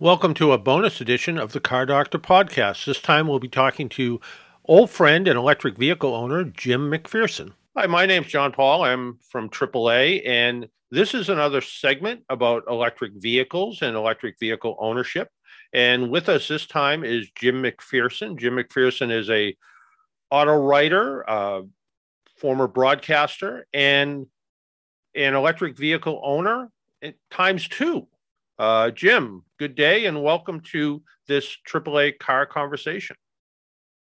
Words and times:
Welcome 0.00 0.34
to 0.34 0.50
a 0.50 0.58
bonus 0.58 1.00
edition 1.00 1.38
of 1.38 1.52
the 1.52 1.60
Car 1.60 1.86
Doctor 1.86 2.18
podcast. 2.18 2.84
This 2.84 3.00
time 3.00 3.28
we'll 3.28 3.38
be 3.38 3.46
talking 3.46 3.88
to 3.90 4.20
old 4.64 4.90
friend 4.90 5.28
and 5.28 5.38
electric 5.38 5.76
vehicle 5.76 6.16
owner 6.16 6.42
Jim 6.42 6.90
MacPherson. 6.90 7.52
Hi, 7.76 7.86
my 7.86 8.04
name's 8.04 8.26
John 8.26 8.50
Paul. 8.50 8.82
I'm 8.82 9.20
from 9.30 9.48
AAA, 9.48 10.26
and 10.26 10.66
this 10.90 11.14
is 11.14 11.28
another 11.28 11.60
segment 11.60 12.22
about 12.28 12.64
electric 12.68 13.12
vehicles 13.14 13.82
and 13.82 13.96
electric 13.96 14.36
vehicle 14.40 14.76
ownership. 14.80 15.28
And 15.72 16.10
with 16.10 16.28
us 16.28 16.48
this 16.48 16.66
time 16.66 17.04
is 17.04 17.30
Jim 17.36 17.62
MacPherson. 17.62 18.36
Jim 18.36 18.56
MacPherson 18.56 19.12
is 19.12 19.30
a 19.30 19.56
auto 20.28 20.56
writer, 20.56 21.24
former 22.36 22.66
broadcaster, 22.66 23.64
and 23.72 24.26
an 25.14 25.34
electric 25.34 25.78
vehicle 25.78 26.20
owner 26.24 26.68
times 27.30 27.68
two. 27.68 28.08
Uh, 28.58 28.90
Jim, 28.90 29.42
good 29.58 29.74
day 29.74 30.06
and 30.06 30.22
welcome 30.22 30.60
to 30.60 31.02
this 31.26 31.56
AAA 31.68 32.18
car 32.18 32.46
conversation. 32.46 33.16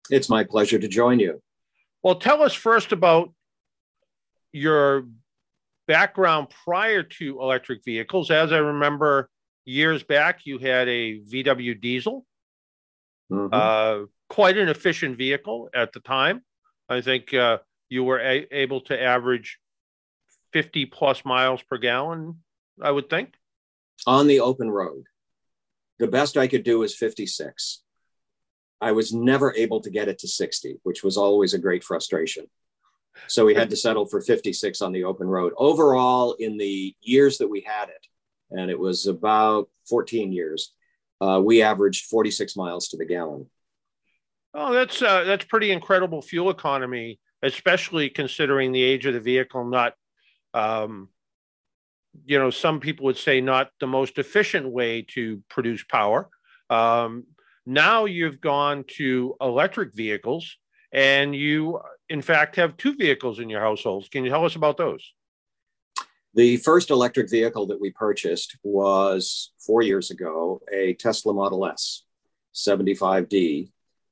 It's 0.10 0.30
my 0.30 0.44
pleasure 0.44 0.80
to 0.80 0.88
join 0.88 1.20
you. 1.20 1.42
Well, 2.02 2.16
tell 2.16 2.42
us 2.42 2.54
first 2.54 2.92
about 2.92 3.32
your 4.52 5.06
background 5.88 6.48
prior 6.66 7.04
to 7.04 7.40
electric 7.40 7.86
vehicles. 7.86 8.32
As 8.32 8.52
I 8.52 8.58
remember 8.58 9.30
years 9.66 10.02
back, 10.02 10.40
you 10.46 10.58
had 10.58 10.88
a 10.88 11.20
VW 11.20 11.80
diesel, 11.80 12.26
mm-hmm. 13.32 13.54
uh, 13.54 14.08
quite 14.28 14.58
an 14.58 14.70
efficient 14.70 15.20
vehicle 15.20 15.70
at 15.72 15.94
the 15.94 16.00
time. 16.00 16.42
I 16.90 17.02
think 17.02 17.32
uh, 17.32 17.60
you 17.90 18.04
were 18.04 18.20
a- 18.20 18.48
able 18.52 18.82
to 18.82 19.00
average 19.00 19.60
50 20.54 20.88
plus 20.88 21.24
miles 21.24 21.62
per 21.62 21.78
gallon, 21.78 22.40
I 22.82 22.90
would 22.90 23.10
think 23.10 23.36
on 24.08 24.28
the 24.28 24.40
open 24.40 24.70
road. 24.70 25.04
The 26.00 26.08
best 26.08 26.38
I 26.38 26.48
could 26.48 26.64
do 26.64 26.80
was 26.80 26.96
56. 26.96 27.84
I 28.82 28.92
was 28.94 29.14
never 29.14 29.54
able 29.56 29.82
to 29.82 29.92
get 29.92 30.08
it 30.08 30.20
to 30.20 30.28
60, 30.28 30.80
which 30.84 31.04
was 31.04 31.18
always 31.18 31.54
a 31.54 31.60
great 31.60 31.84
frustration. 31.84 32.46
So 33.28 33.46
we 33.46 33.54
had 33.54 33.70
to 33.70 33.76
settle 33.76 34.06
for 34.06 34.22
56 34.22 34.82
on 34.82 34.92
the 34.92 35.04
open 35.04 35.28
road. 35.28 35.54
Overall, 35.58 36.34
in 36.34 36.58
the 36.58 36.96
years 37.02 37.38
that 37.38 37.48
we 37.48 37.62
had 37.62 37.90
it, 37.90 38.08
and 38.50 38.72
it 38.72 38.80
was 38.80 39.06
about 39.06 39.70
14 39.88 40.32
years, 40.32 40.74
uh, 41.22 41.40
we 41.44 41.62
averaged 41.62 42.06
46 42.06 42.56
miles 42.56 42.88
to 42.90 42.98
the 42.98 43.06
gallon. 43.06 43.48
Oh, 44.54 44.74
that's 44.74 45.02
uh, 45.02 45.24
that's 45.24 45.46
pretty 45.46 45.72
incredible 45.72 46.22
fuel 46.22 46.50
economy, 46.50 47.20
especially 47.42 48.10
considering 48.10 48.72
the 48.72 48.84
age 48.84 49.06
of 49.06 49.14
the 49.14 49.22
vehicle. 49.22 49.64
Not 49.64 49.94
um, 50.54 51.10
you 52.26 52.38
know, 52.38 52.50
some 52.50 52.80
people 52.80 53.06
would 53.06 53.18
say 53.18 53.42
not 53.42 53.72
the 53.80 53.88
most 53.88 54.18
efficient 54.18 54.68
way 54.68 55.02
to 55.10 55.42
produce 55.50 55.84
power. 55.84 56.30
Um, 56.70 57.26
now 57.66 58.06
you've 58.06 58.42
gone 58.42 58.86
to 58.98 59.36
electric 59.40 59.94
vehicles 59.94 60.58
and 60.92 61.36
you, 61.36 61.80
in 62.10 62.22
fact, 62.22 62.56
have 62.58 62.78
two 62.78 62.96
vehicles 62.96 63.40
in 63.40 63.50
your 63.50 63.62
households. 63.62 64.10
Can 64.10 64.24
you 64.26 64.30
tell 64.30 64.46
us 64.46 64.56
about 64.56 64.78
those? 64.78 65.14
The 66.34 66.58
first 66.58 66.90
electric 66.92 67.30
vehicle 67.30 67.68
that 67.68 67.82
we 67.82 67.92
purchased 67.92 68.58
was 68.64 69.52
four 69.66 69.82
years 69.82 70.12
ago 70.12 70.62
a 70.72 70.94
Tesla 70.94 71.34
Model 71.34 71.66
S 71.66 72.04
75D. 72.54 73.72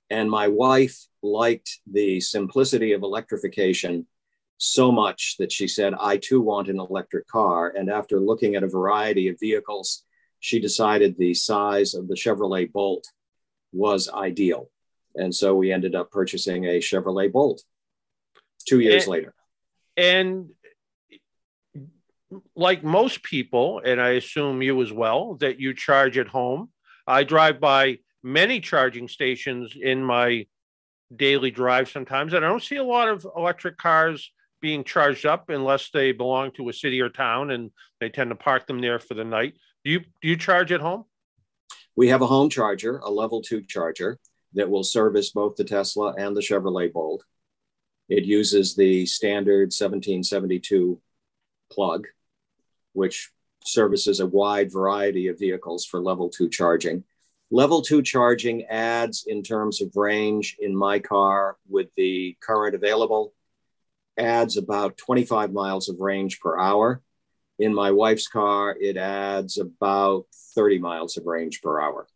And 0.09 0.29
my 0.29 0.47
wife 0.47 0.97
liked 1.21 1.79
the 1.89 2.19
simplicity 2.19 2.93
of 2.93 3.03
electrification 3.03 4.07
so 4.59 4.91
much 4.91 5.37
that 5.39 5.51
she 5.51 5.67
said, 5.67 5.93
I 5.99 6.17
too 6.17 6.41
want 6.41 6.67
an 6.67 6.79
electric 6.79 7.27
car. 7.27 7.69
And 7.69 7.89
after 7.89 8.19
looking 8.19 8.55
at 8.55 8.63
a 8.63 8.67
variety 8.67 9.29
of 9.29 9.39
vehicles, 9.39 10.03
she 10.41 10.59
decided 10.59 11.17
the 11.17 11.33
size 11.33 11.93
of 11.95 12.07
the 12.07 12.15
Chevrolet 12.15 12.71
Bolt 12.71 13.07
was 13.71 14.09
ideal. 14.09 14.69
And 15.15 15.33
so 15.33 15.55
we 15.55 15.71
ended 15.71 15.95
up 15.95 16.11
purchasing 16.11 16.65
a 16.65 16.79
Chevrolet 16.79 17.31
Bolt 17.31 17.63
two 18.67 18.81
years 18.81 19.03
and, 19.03 19.11
later. 19.11 19.33
And 19.95 20.49
like 22.55 22.83
most 22.83 23.23
people, 23.23 23.81
and 23.83 24.01
I 24.01 24.09
assume 24.11 24.61
you 24.61 24.81
as 24.81 24.91
well, 24.91 25.35
that 25.35 25.59
you 25.59 25.73
charge 25.73 26.17
at 26.17 26.27
home. 26.27 26.69
I 27.07 27.23
drive 27.23 27.61
by 27.61 27.99
many 28.21 28.59
charging 28.59 29.07
stations 29.07 29.75
in 29.81 30.03
my 30.03 30.47
daily 31.15 31.49
drive 31.49 31.89
sometimes, 31.89 32.33
and 32.33 32.45
I 32.45 32.49
don't 32.49 32.61
see 32.61 32.75
a 32.75 32.83
lot 32.83 33.07
of 33.07 33.25
electric 33.35 33.77
cars 33.77 34.31
being 34.61 34.83
charged 34.83 35.25
up 35.25 35.49
unless 35.49 35.89
they 35.89 36.11
belong 36.11 36.51
to 36.51 36.69
a 36.69 36.73
city 36.73 37.01
or 37.01 37.09
town 37.09 37.51
and 37.51 37.71
they 37.99 38.09
tend 38.09 38.29
to 38.29 38.35
park 38.35 38.67
them 38.67 38.81
there 38.81 38.99
for 38.99 39.13
the 39.13 39.23
night. 39.23 39.55
Do 39.83 39.91
you 39.91 39.99
do 39.99 40.27
you 40.27 40.37
charge 40.37 40.71
at 40.71 40.81
home? 40.81 41.05
We 41.95 42.09
have 42.09 42.21
a 42.21 42.27
home 42.27 42.49
charger, 42.49 42.99
a 42.99 43.09
level 43.09 43.41
two 43.41 43.61
charger 43.61 44.19
that 44.53 44.69
will 44.69 44.83
service 44.83 45.31
both 45.31 45.55
the 45.55 45.63
Tesla 45.63 46.13
and 46.17 46.35
the 46.35 46.41
Chevrolet 46.41 46.91
Bolt. 46.91 47.23
It 48.07 48.25
uses 48.25 48.75
the 48.75 49.05
standard 49.05 49.71
1772 49.71 50.99
plug, 51.71 52.07
which 52.93 53.31
services 53.63 54.19
a 54.19 54.25
wide 54.25 54.71
variety 54.71 55.27
of 55.27 55.39
vehicles 55.39 55.85
for 55.85 55.99
level 55.99 56.29
two 56.29 56.49
charging. 56.49 57.03
Level 57.51 57.81
two 57.81 58.01
charging 58.01 58.63
adds 58.65 59.25
in 59.27 59.43
terms 59.43 59.81
of 59.81 59.95
range 59.95 60.55
in 60.59 60.75
my 60.75 60.99
car 60.99 61.57
with 61.67 61.87
the 61.95 62.37
current 62.41 62.75
available 62.75 63.33
adds 64.19 64.57
about 64.57 64.97
25 64.97 65.51
miles 65.51 65.89
of 65.89 65.99
range 65.99 66.39
per 66.39 66.57
hour. 66.57 67.01
In 67.57 67.73
my 67.73 67.91
wife's 67.91 68.27
car, 68.27 68.75
it 68.79 68.97
adds 68.97 69.57
about 69.57 70.25
30 70.55 70.79
miles 70.79 71.17
of 71.17 71.25
range 71.25 71.61
per 71.61 71.79
hour. 71.81 72.07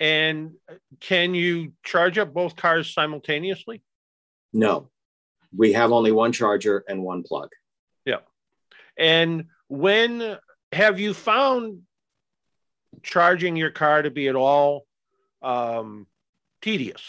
And 0.00 0.54
can 0.98 1.34
you 1.34 1.74
charge 1.84 2.18
up 2.18 2.34
both 2.34 2.56
cars 2.56 2.92
simultaneously? 2.92 3.82
No, 4.52 4.90
we 5.56 5.74
have 5.74 5.92
only 5.92 6.10
one 6.10 6.32
charger 6.32 6.84
and 6.88 7.02
one 7.02 7.22
plug. 7.22 7.50
Yeah. 8.04 8.20
And 8.96 9.46
when 9.68 10.38
have 10.72 10.98
you 10.98 11.14
found 11.14 11.82
charging 13.02 13.56
your 13.56 13.70
car 13.70 14.02
to 14.02 14.10
be 14.10 14.28
at 14.28 14.34
all 14.34 14.86
um, 15.40 16.06
tedious? 16.60 17.02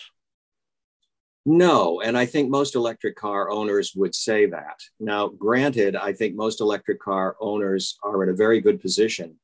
No, 1.46 2.00
and 2.00 2.18
I 2.18 2.26
think 2.26 2.50
most 2.50 2.76
electric 2.76 3.18
car 3.18 3.50
owners 3.50 3.94
would 3.96 4.16
say 4.16 4.46
that. 4.46 4.80
Now, 5.00 5.28
granted, 5.28 5.96
I 5.96 6.14
think 6.14 6.36
most 6.36 6.62
electric 6.62 7.02
car 7.02 7.36
owners 7.42 7.98
are 8.02 8.24
in 8.24 8.30
a 8.30 8.36
very 8.36 8.62
good 8.62 8.82
position 8.82 9.36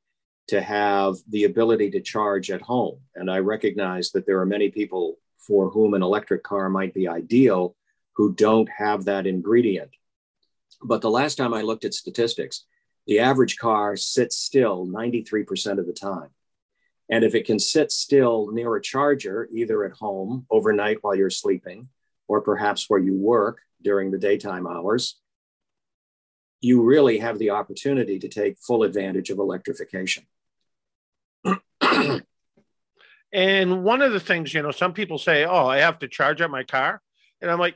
to 0.47 0.61
have 0.61 1.15
the 1.29 1.43
ability 1.43 1.91
to 1.91 2.01
charge 2.01 2.51
at 2.51 2.61
home. 2.61 2.99
And 3.15 3.29
I 3.29 3.39
recognize 3.39 4.11
that 4.11 4.25
there 4.25 4.39
are 4.39 4.45
many 4.45 4.69
people 4.69 5.17
for 5.37 5.69
whom 5.69 5.93
an 5.93 6.01
electric 6.01 6.41
car 6.43 6.69
might 6.69 6.93
be 6.93 7.07
ideal 7.07 7.75
who 8.13 8.33
don't 8.33 8.69
have 8.69 9.05
that 9.05 9.27
ingredient. 9.27 9.91
But 10.81 11.01
the 11.01 11.09
last 11.09 11.35
time 11.35 11.53
I 11.53 11.61
looked 11.61 11.85
at 11.85 11.93
statistics, 11.93 12.65
the 13.07 13.19
average 13.19 13.57
car 13.57 13.95
sits 13.97 14.37
still 14.37 14.87
93% 14.87 15.79
of 15.79 15.85
the 15.85 15.93
time. 15.93 16.29
And 17.09 17.23
if 17.23 17.33
it 17.33 17.45
can 17.45 17.57
sit 17.57 17.91
still 17.91 18.51
near 18.51 18.75
a 18.75 18.81
charger, 18.81 19.49
either 19.51 19.83
at 19.83 19.93
home 19.93 20.45
overnight 20.51 20.99
while 21.01 21.15
you're 21.15 21.31
sleeping, 21.31 21.89
or 22.27 22.41
perhaps 22.41 22.89
where 22.89 22.99
you 22.99 23.15
work 23.15 23.61
during 23.81 24.11
the 24.11 24.17
daytime 24.19 24.67
hours, 24.67 25.19
you 26.61 26.83
really 26.83 27.17
have 27.17 27.39
the 27.39 27.49
opportunity 27.49 28.19
to 28.19 28.27
take 28.27 28.59
full 28.59 28.83
advantage 28.83 29.31
of 29.31 29.39
electrification. 29.39 30.25
and 33.33 33.83
one 33.83 34.01
of 34.01 34.11
the 34.11 34.19
things, 34.19 34.53
you 34.53 34.61
know, 34.61 34.71
some 34.71 34.93
people 34.93 35.17
say, 35.17 35.45
oh, 35.45 35.65
I 35.65 35.77
have 35.77 35.99
to 35.99 36.07
charge 36.07 36.41
up 36.41 36.51
my 36.51 36.63
car. 36.63 37.01
And 37.41 37.49
I'm 37.49 37.59
like, 37.59 37.75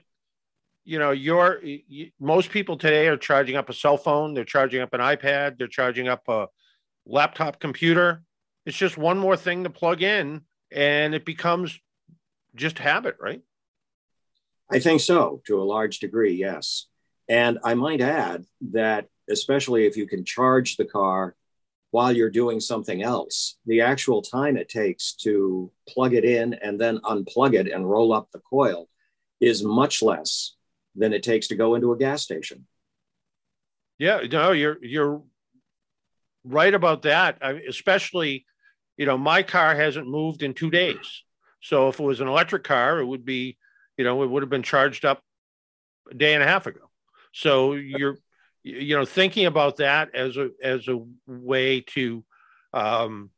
you 0.85 1.00
know, 1.00 1.11
your 1.11 1.61
you, 1.63 2.11
most 2.19 2.51
people 2.51 2.77
today 2.77 3.07
are 3.07 3.17
charging 3.17 3.55
up 3.55 3.69
a 3.69 3.73
cell 3.73 3.97
phone, 3.97 4.33
they're 4.33 4.44
charging 4.44 4.81
up 4.81 4.94
an 4.94 5.00
iPad, 5.00 5.57
they're 5.57 5.67
charging 5.67 6.09
up 6.09 6.27
a 6.27 6.47
laptop 7.06 7.59
computer 7.59 8.21
it's 8.65 8.77
just 8.77 8.98
one 8.98 9.18
more 9.18 9.38
thing 9.38 9.63
to 9.63 9.69
plug 9.69 10.01
in 10.01 10.42
and 10.71 11.13
it 11.13 11.25
becomes 11.25 11.80
just 12.56 12.80
habit, 12.80 13.18
right? 13.19 13.42
I 14.71 14.80
think 14.80 15.01
so, 15.01 15.42
to 15.48 15.62
a 15.62 15.63
large 15.63 16.00
degree, 16.00 16.33
yes. 16.33 16.88
And 17.30 17.60
I 17.63 17.74
might 17.74 18.01
add 18.01 18.45
that, 18.71 19.07
especially 19.30 19.86
if 19.86 19.98
you 19.98 20.07
can 20.07 20.25
charge 20.25 20.77
the 20.77 20.86
car 20.86 21.36
while 21.92 22.12
you're 22.12 22.30
doing 22.30 22.60
something 22.60 23.04
else, 23.04 23.57
the 23.65 23.81
actual 23.81 24.21
time 24.21 24.57
it 24.57 24.68
takes 24.68 25.13
to 25.13 25.71
plug 25.88 26.13
it 26.13 26.25
in 26.25 26.56
and 26.56 26.80
then 26.80 26.98
unplug 27.00 27.54
it 27.54 27.71
and 27.71 27.89
roll 27.89 28.12
up 28.12 28.30
the 28.31 28.39
coil 28.39 28.89
is 29.39 29.63
much 29.63 30.01
less 30.01 30.56
than 30.95 31.13
it 31.13 31.21
takes 31.24 31.48
to 31.48 31.56
go 31.56 31.75
into 31.75 31.92
a 31.92 31.98
gas 31.98 32.24
station. 32.24 32.65
Yeah, 34.00 34.21
no, 34.31 34.51
you're 34.54 34.83
you're 34.83 35.21
right 36.44 36.74
about 36.74 37.04
that. 37.04 37.44
Especially 37.68 38.45
you 38.98 39.06
know, 39.06 39.18
my 39.18 39.44
car 39.44 39.75
hasn't 39.75 40.07
moved 40.07 40.44
in 40.44 40.54
two 40.54 40.69
days. 40.69 41.24
So 41.62 41.88
if 41.90 42.00
it 42.00 42.04
was 42.04 42.19
an 42.19 42.28
electric 42.28 42.63
car, 42.63 43.00
it 43.00 43.06
would 43.06 43.25
be, 43.25 43.57
you 43.98 44.04
know, 44.04 44.24
it 44.24 44.30
would 44.30 44.44
have 44.44 44.50
been 44.50 44.63
charged 44.63 45.06
up 45.06 45.22
a 46.12 46.13
day 46.13 46.34
and 46.34 46.44
a 46.44 46.48
half 46.48 46.68
ago. 46.68 46.90
So 47.31 47.74
you're, 47.74 48.18
you 48.63 48.95
know, 48.95 49.06
thinking 49.06 49.45
about 49.45 49.78
that 49.78 50.13
as 50.13 50.38
a 50.38 50.50
as 50.62 50.88
a 50.88 51.00
way 51.25 51.81
to 51.81 52.24
um, 52.74 53.30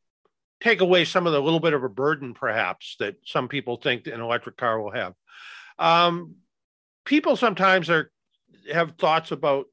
take 0.61 0.81
away 0.81 1.05
some 1.05 1.27
of 1.27 1.33
the 1.33 1.41
little 1.41 1.59
bit 1.59 1.73
of 1.73 1.83
a 1.83 1.89
burden, 1.89 2.33
perhaps, 2.33 2.95
that 2.99 3.15
some 3.25 3.47
people 3.47 3.77
think 3.77 4.07
an 4.07 4.21
electric 4.21 4.57
car 4.57 4.81
will 4.81 4.91
have. 4.91 5.13
Um, 5.77 6.35
people 7.05 7.35
sometimes 7.35 7.89
are 7.89 8.11
have 8.73 8.93
thoughts 8.97 9.31
about 9.31 9.67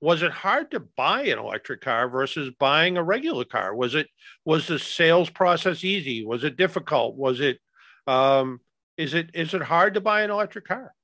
was 0.00 0.22
it 0.22 0.32
hard 0.32 0.70
to 0.70 0.80
buy 0.80 1.24
an 1.24 1.38
electric 1.38 1.82
car 1.82 2.08
versus 2.08 2.52
buying 2.58 2.96
a 2.96 3.02
regular 3.02 3.44
car? 3.44 3.74
Was 3.74 3.94
it 3.94 4.08
was 4.44 4.66
the 4.66 4.78
sales 4.78 5.30
process 5.30 5.84
easy? 5.84 6.24
Was 6.24 6.44
it 6.44 6.56
difficult? 6.56 7.16
Was 7.16 7.40
it 7.40 7.58
um, 8.06 8.60
is 8.96 9.14
it 9.14 9.30
is 9.34 9.54
it 9.54 9.62
hard 9.62 9.94
to 9.94 10.00
buy 10.00 10.22
an 10.22 10.30
electric 10.30 10.66
car? 10.66 10.94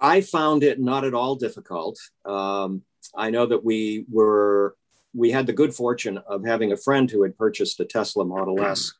I 0.00 0.20
found 0.20 0.62
it 0.62 0.78
not 0.80 1.04
at 1.04 1.14
all 1.14 1.36
difficult. 1.36 1.98
Um, 2.24 2.82
i 3.16 3.30
know 3.30 3.46
that 3.46 3.64
we 3.64 4.04
were 4.10 4.76
we 5.14 5.30
had 5.30 5.46
the 5.46 5.52
good 5.52 5.74
fortune 5.74 6.18
of 6.28 6.44
having 6.44 6.72
a 6.72 6.76
friend 6.76 7.10
who 7.10 7.22
had 7.22 7.36
purchased 7.36 7.80
a 7.80 7.84
tesla 7.84 8.24
model 8.24 8.60
s 8.64 8.92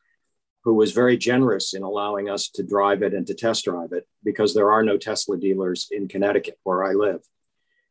who 0.63 0.73
was 0.73 0.91
very 0.91 1.17
generous 1.17 1.73
in 1.73 1.83
allowing 1.83 2.29
us 2.29 2.49
to 2.49 2.63
drive 2.63 3.01
it 3.01 3.13
and 3.13 3.25
to 3.27 3.33
test 3.33 3.65
drive 3.65 3.91
it 3.91 4.07
because 4.23 4.53
there 4.53 4.71
are 4.71 4.83
no 4.83 4.97
tesla 4.97 5.37
dealers 5.37 5.87
in 5.91 6.07
connecticut 6.07 6.57
where 6.63 6.83
i 6.83 6.93
live 6.93 7.21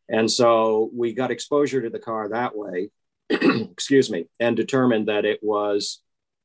and 0.09 0.31
so 0.31 0.91
we 0.95 1.13
got 1.13 1.31
exposure 1.31 1.83
to 1.83 1.91
the 1.91 1.99
car 1.99 2.29
that 2.29 2.57
way, 2.57 2.91
excuse 3.31 4.11
me, 4.11 4.27
and 4.41 4.57
determined 4.57 5.09
that 5.09 5.25
it 5.25 5.41
was 5.43 6.01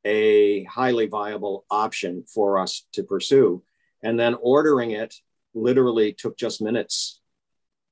a 0.06 0.66
highly 0.66 1.08
viable 1.08 1.66
option 1.72 2.26
for 2.28 2.58
us 2.58 2.86
to 2.94 3.04
pursue. 3.04 3.64
And 4.02 4.20
then 4.20 4.36
ordering 4.42 4.92
it 4.92 5.16
literally 5.54 6.14
took 6.14 6.38
just 6.38 6.62
minutes 6.62 7.22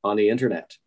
on 0.03 0.17
the 0.17 0.29
internet. 0.29 0.77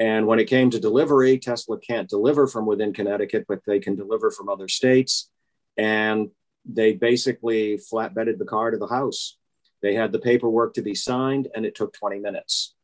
And 0.00 0.26
when 0.26 0.40
it 0.40 0.46
came 0.46 0.70
to 0.70 0.80
delivery, 0.80 1.38
Tesla 1.38 1.78
can't 1.78 2.08
deliver 2.08 2.46
from 2.46 2.66
within 2.66 2.92
Connecticut, 2.92 3.44
but 3.46 3.60
they 3.66 3.78
can 3.78 3.94
deliver 3.94 4.30
from 4.30 4.48
other 4.48 4.66
states. 4.66 5.28
And 5.76 6.30
they 6.64 6.94
basically 6.94 7.78
flatbedded 7.78 8.38
the 8.38 8.46
car 8.46 8.70
to 8.70 8.78
the 8.78 8.86
house. 8.86 9.36
They 9.82 9.94
had 9.94 10.10
the 10.10 10.18
paperwork 10.18 10.74
to 10.74 10.82
be 10.82 10.94
signed, 10.94 11.48
and 11.54 11.64
it 11.64 11.74
took 11.74 11.92
20 11.92 12.18
minutes. 12.18 12.74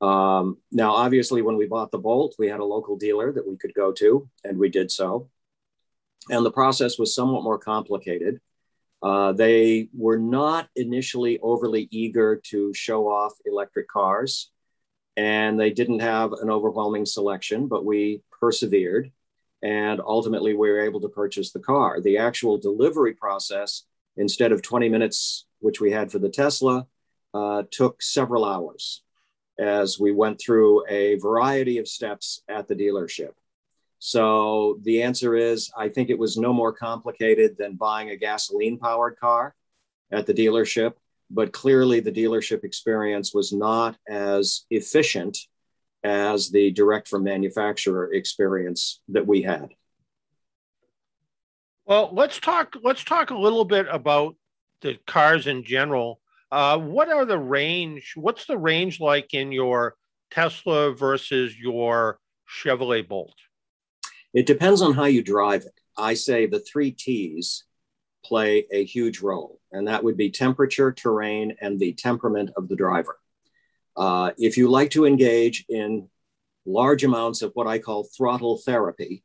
Um, 0.00 0.58
now, 0.70 0.92
obviously, 0.92 1.42
when 1.42 1.56
we 1.56 1.66
bought 1.66 1.90
the 1.90 1.98
Bolt, 1.98 2.36
we 2.38 2.48
had 2.48 2.60
a 2.60 2.64
local 2.64 2.96
dealer 2.96 3.32
that 3.32 3.46
we 3.46 3.56
could 3.56 3.74
go 3.74 3.92
to, 3.92 4.28
and 4.44 4.58
we 4.58 4.68
did 4.68 4.90
so. 4.90 5.28
And 6.30 6.44
the 6.44 6.50
process 6.50 6.98
was 6.98 7.14
somewhat 7.14 7.42
more 7.42 7.58
complicated. 7.58 8.40
Uh, 9.02 9.32
they 9.32 9.88
were 9.92 10.18
not 10.18 10.68
initially 10.76 11.38
overly 11.40 11.88
eager 11.90 12.40
to 12.46 12.72
show 12.74 13.08
off 13.08 13.32
electric 13.44 13.88
cars, 13.88 14.50
and 15.16 15.58
they 15.58 15.70
didn't 15.70 16.00
have 16.00 16.32
an 16.32 16.50
overwhelming 16.50 17.06
selection, 17.06 17.66
but 17.66 17.84
we 17.84 18.22
persevered. 18.40 19.10
And 19.62 20.00
ultimately, 20.00 20.54
we 20.54 20.70
were 20.70 20.80
able 20.80 21.00
to 21.00 21.08
purchase 21.08 21.50
the 21.50 21.58
car. 21.58 22.00
The 22.00 22.18
actual 22.18 22.58
delivery 22.58 23.14
process, 23.14 23.84
instead 24.16 24.52
of 24.52 24.62
20 24.62 24.88
minutes, 24.88 25.46
which 25.58 25.80
we 25.80 25.90
had 25.90 26.12
for 26.12 26.20
the 26.20 26.28
Tesla, 26.28 26.86
uh, 27.34 27.64
took 27.70 28.00
several 28.00 28.44
hours 28.44 29.02
as 29.58 29.98
we 29.98 30.12
went 30.12 30.40
through 30.40 30.84
a 30.88 31.16
variety 31.16 31.78
of 31.78 31.88
steps 31.88 32.42
at 32.48 32.68
the 32.68 32.74
dealership. 32.74 33.32
So 33.98 34.78
the 34.82 35.02
answer 35.02 35.34
is 35.34 35.70
I 35.76 35.88
think 35.88 36.10
it 36.10 36.18
was 36.18 36.36
no 36.36 36.52
more 36.52 36.72
complicated 36.72 37.56
than 37.58 37.74
buying 37.74 38.10
a 38.10 38.16
gasoline 38.16 38.78
powered 38.78 39.18
car 39.18 39.54
at 40.12 40.26
the 40.26 40.34
dealership, 40.34 40.94
but 41.30 41.52
clearly 41.52 42.00
the 42.00 42.12
dealership 42.12 42.64
experience 42.64 43.34
was 43.34 43.52
not 43.52 43.96
as 44.08 44.64
efficient 44.70 45.38
as 46.04 46.50
the 46.50 46.70
direct 46.70 47.08
from 47.08 47.24
manufacturer 47.24 48.12
experience 48.12 49.00
that 49.08 49.26
we 49.26 49.42
had. 49.42 49.70
Well, 51.86 52.10
let's 52.12 52.38
talk 52.38 52.76
let's 52.82 53.02
talk 53.02 53.30
a 53.30 53.38
little 53.38 53.64
bit 53.64 53.86
about 53.90 54.36
the 54.82 54.98
cars 55.06 55.46
in 55.46 55.64
general. 55.64 56.20
Uh, 56.50 56.78
what 56.78 57.10
are 57.10 57.24
the 57.24 57.38
range? 57.38 58.12
What's 58.16 58.46
the 58.46 58.58
range 58.58 59.00
like 59.00 59.34
in 59.34 59.52
your 59.52 59.96
Tesla 60.30 60.92
versus 60.92 61.58
your 61.58 62.18
Chevrolet 62.48 63.06
Bolt? 63.06 63.34
It 64.32 64.46
depends 64.46 64.82
on 64.82 64.94
how 64.94 65.04
you 65.04 65.22
drive 65.22 65.62
it. 65.62 65.80
I 65.96 66.14
say 66.14 66.46
the 66.46 66.60
three 66.60 66.92
T's 66.92 67.64
play 68.24 68.66
a 68.70 68.84
huge 68.84 69.20
role, 69.20 69.60
and 69.72 69.88
that 69.88 70.04
would 70.04 70.16
be 70.16 70.30
temperature, 70.30 70.92
terrain, 70.92 71.56
and 71.60 71.78
the 71.78 71.92
temperament 71.94 72.50
of 72.56 72.68
the 72.68 72.76
driver. 72.76 73.18
Uh, 73.96 74.30
if 74.38 74.56
you 74.56 74.70
like 74.70 74.90
to 74.92 75.06
engage 75.06 75.64
in 75.68 76.08
large 76.64 77.04
amounts 77.04 77.42
of 77.42 77.52
what 77.54 77.66
I 77.66 77.78
call 77.78 78.04
throttle 78.04 78.58
therapy, 78.58 79.24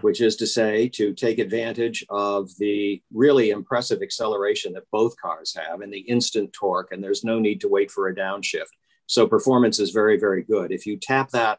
which 0.00 0.20
is 0.20 0.36
to 0.36 0.46
say, 0.46 0.88
to 0.88 1.12
take 1.14 1.38
advantage 1.38 2.04
of 2.10 2.50
the 2.58 3.02
really 3.12 3.50
impressive 3.50 4.02
acceleration 4.02 4.72
that 4.72 4.90
both 4.90 5.16
cars 5.16 5.54
have 5.56 5.80
and 5.80 5.92
the 5.92 6.00
instant 6.00 6.52
torque, 6.52 6.92
and 6.92 7.02
there's 7.02 7.24
no 7.24 7.38
need 7.38 7.60
to 7.60 7.68
wait 7.68 7.90
for 7.90 8.08
a 8.08 8.14
downshift. 8.14 8.70
So 9.06 9.26
performance 9.26 9.78
is 9.78 9.90
very, 9.90 10.18
very 10.18 10.42
good. 10.42 10.72
If 10.72 10.86
you 10.86 10.96
tap 10.96 11.30
that 11.30 11.58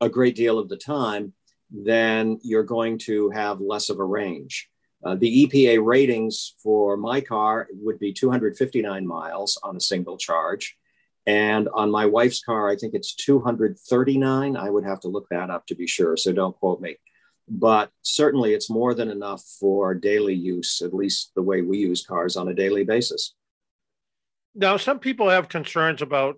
a 0.00 0.08
great 0.08 0.34
deal 0.34 0.58
of 0.58 0.68
the 0.68 0.76
time, 0.76 1.32
then 1.70 2.38
you're 2.42 2.64
going 2.64 2.98
to 2.98 3.30
have 3.30 3.60
less 3.60 3.88
of 3.88 3.98
a 3.98 4.04
range. 4.04 4.68
Uh, 5.04 5.16
the 5.16 5.46
EPA 5.46 5.84
ratings 5.84 6.54
for 6.62 6.96
my 6.96 7.20
car 7.20 7.66
would 7.72 7.98
be 7.98 8.12
259 8.12 9.06
miles 9.06 9.58
on 9.62 9.76
a 9.76 9.80
single 9.80 10.16
charge. 10.16 10.76
And 11.26 11.68
on 11.72 11.90
my 11.90 12.06
wife's 12.06 12.42
car, 12.42 12.68
I 12.68 12.76
think 12.76 12.94
it's 12.94 13.14
239. 13.14 14.56
I 14.56 14.70
would 14.70 14.84
have 14.84 15.00
to 15.00 15.08
look 15.08 15.28
that 15.30 15.50
up 15.50 15.66
to 15.66 15.74
be 15.74 15.86
sure, 15.86 16.16
so 16.16 16.32
don't 16.32 16.56
quote 16.56 16.80
me 16.80 16.96
but 17.54 17.90
certainly 18.00 18.54
it's 18.54 18.70
more 18.70 18.94
than 18.94 19.10
enough 19.10 19.44
for 19.60 19.94
daily 19.94 20.34
use, 20.34 20.80
at 20.80 20.94
least 20.94 21.32
the 21.34 21.42
way 21.42 21.60
we 21.60 21.78
use 21.78 22.04
cars 22.04 22.36
on 22.36 22.48
a 22.48 22.54
daily 22.54 22.82
basis. 22.82 23.34
Now, 24.54 24.78
some 24.78 24.98
people 24.98 25.28
have 25.28 25.48
concerns 25.48 26.02
about 26.02 26.36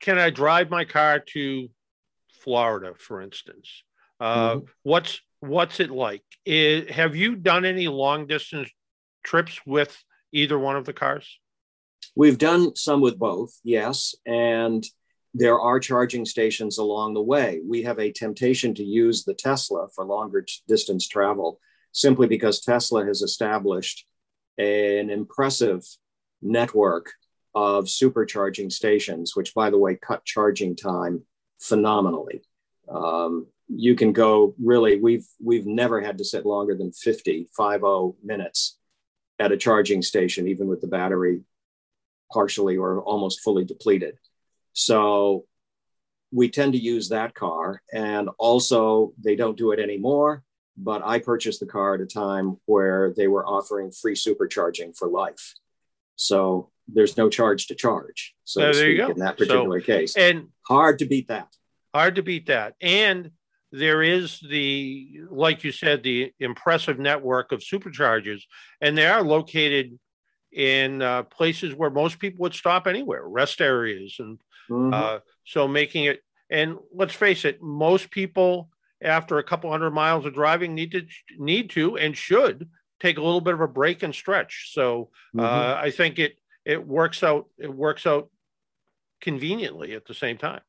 can 0.00 0.18
I 0.18 0.30
drive 0.30 0.70
my 0.70 0.84
car 0.84 1.18
to 1.18 1.68
Florida, 2.42 2.94
for 2.96 3.20
instance? 3.20 3.82
Uh, 4.20 4.54
mm-hmm. 4.54 4.66
What's 4.82 5.20
what's 5.40 5.80
it 5.80 5.90
like? 5.90 6.22
Is, 6.46 6.88
have 6.90 7.14
you 7.14 7.36
done 7.36 7.64
any 7.64 7.88
long 7.88 8.26
distance 8.26 8.70
trips 9.24 9.60
with 9.66 9.96
either 10.32 10.58
one 10.58 10.76
of 10.76 10.84
the 10.84 10.92
cars? 10.92 11.38
We've 12.16 12.38
done 12.38 12.74
some 12.76 13.00
with 13.00 13.18
both, 13.18 13.52
yes, 13.62 14.14
and 14.24 14.84
there 15.34 15.60
are 15.60 15.78
charging 15.78 16.24
stations 16.24 16.78
along 16.78 17.14
the 17.14 17.22
way. 17.22 17.60
We 17.66 17.82
have 17.82 17.98
a 17.98 18.12
temptation 18.12 18.74
to 18.74 18.84
use 18.84 19.24
the 19.24 19.34
Tesla 19.34 19.88
for 19.94 20.04
longer 20.04 20.44
distance 20.66 21.06
travel 21.06 21.60
simply 21.92 22.26
because 22.26 22.60
Tesla 22.60 23.04
has 23.04 23.22
established 23.22 24.06
an 24.58 25.10
impressive 25.10 25.84
network 26.42 27.12
of 27.54 27.84
supercharging 27.84 28.70
stations, 28.70 29.34
which, 29.34 29.54
by 29.54 29.70
the 29.70 29.78
way, 29.78 29.96
cut 29.96 30.24
charging 30.24 30.76
time 30.76 31.22
phenomenally. 31.60 32.42
Um, 32.88 33.46
you 33.68 33.94
can 33.94 34.12
go 34.12 34.54
really, 34.62 34.98
we've, 34.98 35.26
we've 35.42 35.66
never 35.66 36.00
had 36.00 36.18
to 36.18 36.24
sit 36.24 36.46
longer 36.46 36.74
than 36.74 36.92
50, 36.92 37.48
50 37.56 38.12
minutes 38.24 38.78
at 39.38 39.52
a 39.52 39.56
charging 39.56 40.02
station, 40.02 40.48
even 40.48 40.68
with 40.68 40.80
the 40.80 40.86
battery 40.86 41.40
partially 42.32 42.76
or 42.76 43.02
almost 43.02 43.40
fully 43.40 43.64
depleted. 43.64 44.18
So 44.78 45.44
we 46.30 46.48
tend 46.48 46.74
to 46.74 46.78
use 46.78 47.08
that 47.08 47.34
car. 47.34 47.82
And 47.92 48.28
also, 48.38 49.12
they 49.20 49.34
don't 49.34 49.56
do 49.56 49.72
it 49.72 49.80
anymore. 49.80 50.44
But 50.76 51.02
I 51.04 51.18
purchased 51.18 51.58
the 51.58 51.66
car 51.66 51.96
at 51.96 52.00
a 52.00 52.06
time 52.06 52.58
where 52.66 53.12
they 53.16 53.26
were 53.26 53.44
offering 53.44 53.90
free 53.90 54.14
supercharging 54.14 54.96
for 54.96 55.08
life. 55.08 55.54
So 56.14 56.70
there's 56.86 57.16
no 57.16 57.28
charge 57.28 57.66
to 57.66 57.74
charge. 57.74 58.36
So 58.44 58.60
there 58.60 58.72
speak, 58.72 58.88
you 58.90 58.96
go. 58.98 59.08
in 59.08 59.18
that 59.18 59.36
particular 59.36 59.80
so, 59.80 59.86
case. 59.86 60.16
And 60.16 60.48
hard 60.62 61.00
to 61.00 61.06
beat 61.06 61.26
that. 61.26 61.48
Hard 61.92 62.14
to 62.14 62.22
beat 62.22 62.46
that. 62.46 62.74
And 62.80 63.32
there 63.72 64.00
is 64.04 64.38
the, 64.38 65.22
like 65.28 65.64
you 65.64 65.72
said, 65.72 66.04
the 66.04 66.32
impressive 66.38 67.00
network 67.00 67.50
of 67.50 67.60
superchargers, 67.60 68.42
and 68.80 68.96
they 68.96 69.06
are 69.06 69.22
located 69.22 69.98
in 70.52 71.02
uh, 71.02 71.24
places 71.24 71.74
where 71.74 71.90
most 71.90 72.18
people 72.18 72.42
would 72.42 72.54
stop 72.54 72.86
anywhere, 72.86 73.26
rest 73.26 73.60
areas, 73.60 74.16
and 74.18 74.38
mm-hmm. 74.68 74.94
uh, 74.94 75.18
so 75.44 75.68
making 75.68 76.04
it. 76.04 76.22
And 76.50 76.78
let's 76.94 77.14
face 77.14 77.44
it, 77.44 77.62
most 77.62 78.10
people 78.10 78.70
after 79.02 79.38
a 79.38 79.44
couple 79.44 79.70
hundred 79.70 79.90
miles 79.90 80.26
of 80.26 80.34
driving 80.34 80.74
need 80.74 80.92
to 80.92 81.06
need 81.38 81.70
to 81.70 81.96
and 81.96 82.16
should 82.16 82.68
take 83.00 83.18
a 83.18 83.22
little 83.22 83.40
bit 83.40 83.54
of 83.54 83.60
a 83.60 83.68
break 83.68 84.02
and 84.02 84.14
stretch. 84.14 84.72
So 84.72 85.10
uh, 85.36 85.40
mm-hmm. 85.40 85.46
uh, 85.46 85.74
I 85.80 85.90
think 85.90 86.18
it 86.18 86.38
it 86.64 86.86
works 86.86 87.22
out. 87.22 87.46
It 87.58 87.74
works 87.74 88.06
out 88.06 88.30
conveniently 89.20 89.94
at 89.94 90.06
the 90.06 90.14
same 90.14 90.38
time. 90.38 90.60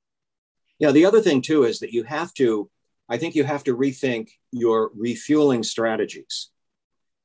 Yeah. 0.79 0.91
The 0.91 1.05
other 1.05 1.21
thing 1.21 1.41
too 1.41 1.63
is 1.63 1.79
that 1.79 1.91
you 1.91 2.03
have 2.03 2.33
to. 2.35 2.69
I 3.11 3.17
think 3.17 3.33
you 3.33 3.43
have 3.43 3.63
to 3.63 3.75
rethink 3.75 4.29
your 4.51 4.91
refueling 4.95 5.63
strategies. 5.63 6.51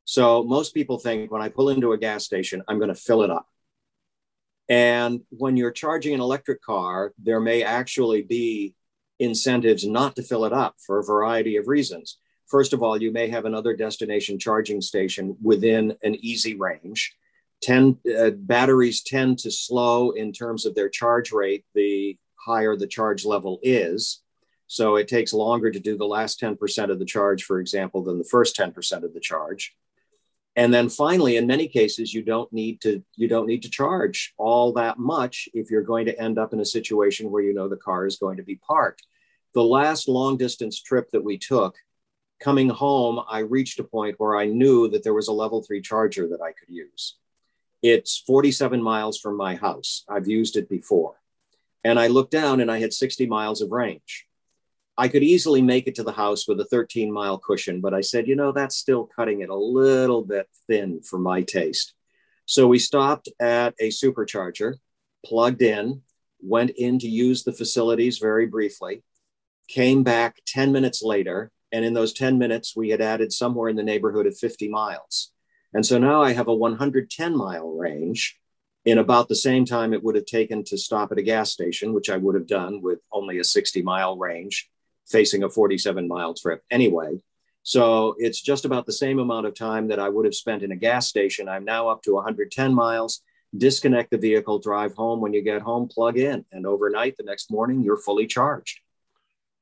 So 0.05 0.43
most 0.43 0.73
people 0.73 0.99
think 0.99 1.31
when 1.31 1.43
I 1.43 1.51
pull 1.51 1.69
into 1.69 1.93
a 1.93 1.99
gas 1.99 2.25
station, 2.25 2.63
I'm 2.69 2.79
going 2.79 2.89
to 2.89 2.95
fill 2.95 3.23
it 3.23 3.31
up. 3.31 3.47
And 4.69 5.21
when 5.31 5.57
you're 5.57 5.71
charging 5.71 6.15
an 6.15 6.21
electric 6.21 6.63
car, 6.63 7.13
there 7.23 7.41
may 7.41 7.63
actually 7.63 8.23
be 8.23 8.75
incentives 9.19 9.87
not 9.87 10.17
to 10.17 10.23
fill 10.23 10.45
it 10.45 10.53
up 10.53 10.77
for 10.85 10.99
a 10.99 11.05
variety 11.05 11.57
of 11.57 11.69
reasons. 11.69 12.19
First 12.47 12.73
of 12.73 12.83
all, 12.83 13.01
you 13.01 13.13
may 13.13 13.29
have 13.29 13.45
another 13.45 13.75
destination 13.75 14.39
charging 14.39 14.81
station 14.81 15.37
within 15.43 15.97
an 16.03 16.17
easy 16.17 16.55
range. 16.55 17.15
Ten, 17.63 17.99
uh, 18.19 18.31
batteries 18.31 19.03
tend 19.03 19.39
to 19.41 19.51
slow 19.51 20.11
in 20.11 20.33
terms 20.33 20.67
of 20.67 20.75
their 20.75 20.89
charge 20.89 21.33
rate 21.33 21.65
the 21.75 22.19
higher 22.37 22.77
the 22.77 22.87
charge 22.87 23.25
level 23.25 23.59
is. 23.63 24.23
So 24.67 24.97
it 24.97 25.09
takes 25.09 25.33
longer 25.33 25.71
to 25.71 25.81
do 25.81 25.97
the 25.97 26.07
last 26.07 26.41
10% 26.41 26.91
of 26.91 26.99
the 26.99 27.05
charge, 27.05 27.45
for 27.45 27.61
example, 27.61 28.03
than 28.03 28.19
the 28.19 28.25
first 28.25 28.57
10% 28.57 29.05
of 29.05 29.15
the 29.15 29.21
charge. 29.21 29.75
And 30.57 30.73
then 30.73 30.89
finally, 30.89 31.37
in 31.37 31.47
many 31.47 31.67
cases, 31.67 32.15
you 32.15 32.23
don't 32.23 32.53
need 32.53 32.81
to 32.83 33.03
you 33.17 33.27
don't 33.27 33.47
need 33.47 33.63
to 33.63 33.71
charge 33.71 34.35
all 34.39 34.73
that 34.75 34.99
much 34.99 35.49
if 35.53 35.71
you're 35.71 35.83
going 35.83 36.07
to 36.07 36.21
end 36.21 36.39
up 36.39 36.53
in 36.53 36.61
a 36.61 36.65
situation 36.65 37.31
where 37.31 37.43
you 37.43 37.53
know 37.53 37.69
the 37.69 37.77
car 37.77 38.07
is 38.07 38.17
going 38.17 38.37
to 38.37 38.45
be 38.45 38.57
parked. 38.57 39.03
The 39.55 39.65
last 39.65 40.09
long 40.09 40.37
distance 40.37 40.81
trip 40.81 41.11
that 41.11 41.25
we 41.25 41.39
took, 41.39 41.77
coming 42.41 42.69
home, 42.69 43.21
I 43.29 43.41
reached 43.41 43.81
a 43.81 43.85
point 43.85 44.17
where 44.19 44.37
I 44.37 44.47
knew 44.47 44.89
that 44.91 45.03
there 45.03 45.15
was 45.15 45.29
a 45.29 45.33
level 45.33 45.63
three 45.63 45.81
charger 45.81 46.29
that 46.29 46.41
I 46.41 46.53
could 46.53 46.69
use. 46.69 47.17
It's 47.83 48.19
47 48.19 48.83
miles 48.83 49.19
from 49.19 49.37
my 49.37 49.57
house. 49.57 50.05
I've 50.09 50.29
used 50.29 50.57
it 50.57 50.69
before. 50.69 51.15
And 51.83 51.99
I 51.99 52.07
looked 52.07 52.31
down 52.31 52.61
and 52.61 52.71
I 52.71 52.79
had 52.79 52.93
60 52.93 53.27
miles 53.27 53.61
of 53.61 53.73
range. 53.73 54.27
I 54.97 55.09
could 55.09 55.25
easily 55.25 55.61
make 55.61 55.89
it 55.89 55.97
to 55.97 56.05
the 56.05 56.13
house 56.13 56.47
with 56.47 56.61
a 56.61 56.65
13 56.65 57.13
mile 57.13 57.39
cushion, 57.39 57.81
but 57.81 57.95
I 57.95 58.01
said, 58.01 58.29
you 58.29 58.37
know, 58.37 58.53
that's 58.53 58.77
still 58.77 59.09
cutting 59.17 59.41
it 59.41 59.49
a 59.49 59.55
little 59.55 60.23
bit 60.23 60.49
thin 60.69 61.03
for 61.03 61.19
my 61.19 61.43
taste. 61.43 61.95
So 62.47 62.69
we 62.69 62.79
stopped 62.79 63.29
at 63.41 63.75
a 63.81 63.89
supercharger, 63.89 64.75
plugged 65.27 65.63
in, 65.63 66.03
went 66.41 66.71
in 66.71 66.99
to 67.01 67.09
use 67.09 67.43
the 67.43 67.53
facilities 67.53 68.19
very 68.19 68.47
briefly, 68.47 69.03
came 69.67 70.05
back 70.05 70.37
10 70.47 70.71
minutes 70.71 71.03
later. 71.03 71.51
And 71.73 71.85
in 71.85 71.95
those 71.95 72.13
10 72.13 72.39
minutes, 72.39 72.77
we 72.77 72.91
had 72.91 73.01
added 73.01 73.33
somewhere 73.33 73.69
in 73.69 73.75
the 73.75 73.83
neighborhood 73.83 74.27
of 74.27 74.39
50 74.39 74.69
miles. 74.69 75.33
And 75.73 75.85
so 75.85 75.99
now 75.99 76.23
I 76.23 76.35
have 76.35 76.47
a 76.47 76.55
110 76.55 77.37
mile 77.37 77.69
range 77.77 78.39
in 78.85 78.99
about 78.99 79.29
the 79.29 79.35
same 79.35 79.65
time 79.65 79.93
it 79.93 80.05
would 80.05 80.15
have 80.15 80.27
taken 80.27 80.63
to 80.65 80.79
stop 80.79 81.11
at 81.11 81.19
a 81.19 81.23
gas 81.23 81.51
station, 81.51 81.95
which 81.95 82.11
I 82.11 82.17
would 82.17 82.37
have 82.37 82.47
done 82.47 82.81
with 82.81 83.01
only 83.11 83.39
a 83.39 83.45
60 83.45 83.83
mile 83.83 84.17
range 84.17 84.71
facing 85.07 85.43
a 85.43 85.51
47 85.51 86.09
mile 86.09 86.35
trip 86.35 86.63
anyway. 86.71 87.19
So 87.63 88.15
it's 88.19 88.43
just 88.43 88.67
about 88.67 88.85
the 88.85 88.93
same 88.93 89.19
amount 89.19 89.47
of 89.47 89.55
time 89.55 89.89
that 89.89 89.99
I 89.99 90.09
would 90.09 90.27
have 90.27 90.35
spent 90.35 90.63
in 90.63 90.73
a 90.73 90.77
gas 90.77 91.09
station. 91.09 91.49
I'm 91.49 91.65
now 91.65 91.89
up 91.89 92.03
to 92.03 92.15
110 92.15 92.75
miles. 92.75 93.23
Disconnect 93.57 94.11
the 94.11 94.19
vehicle, 94.19 94.59
drive 94.59 94.95
home. 94.95 95.21
When 95.21 95.33
you 95.33 95.41
get 95.41 95.63
home, 95.63 95.89
plug 95.89 96.19
in, 96.19 96.45
and 96.53 96.67
overnight, 96.67 97.17
the 97.17 97.23
next 97.23 97.51
morning, 97.51 97.83
you're 97.83 97.97
fully 97.97 98.27
charged. 98.27 98.81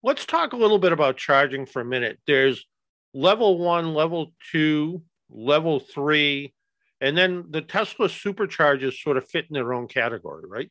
Let's 0.02 0.26
talk 0.26 0.52
a 0.52 0.56
little 0.56 0.78
bit 0.78 0.92
about 0.92 1.16
charging 1.16 1.66
for 1.66 1.80
a 1.80 1.84
minute. 1.84 2.18
There's 2.26 2.66
level 3.14 3.58
one, 3.58 3.94
level 3.94 4.32
two, 4.50 5.02
level 5.30 5.78
three, 5.78 6.54
and 7.00 7.16
then 7.16 7.46
the 7.50 7.62
Tesla 7.62 8.08
superchargers 8.08 9.00
sort 9.00 9.16
of 9.16 9.28
fit 9.28 9.46
in 9.48 9.54
their 9.54 9.72
own 9.72 9.86
category, 9.86 10.44
right? 10.48 10.70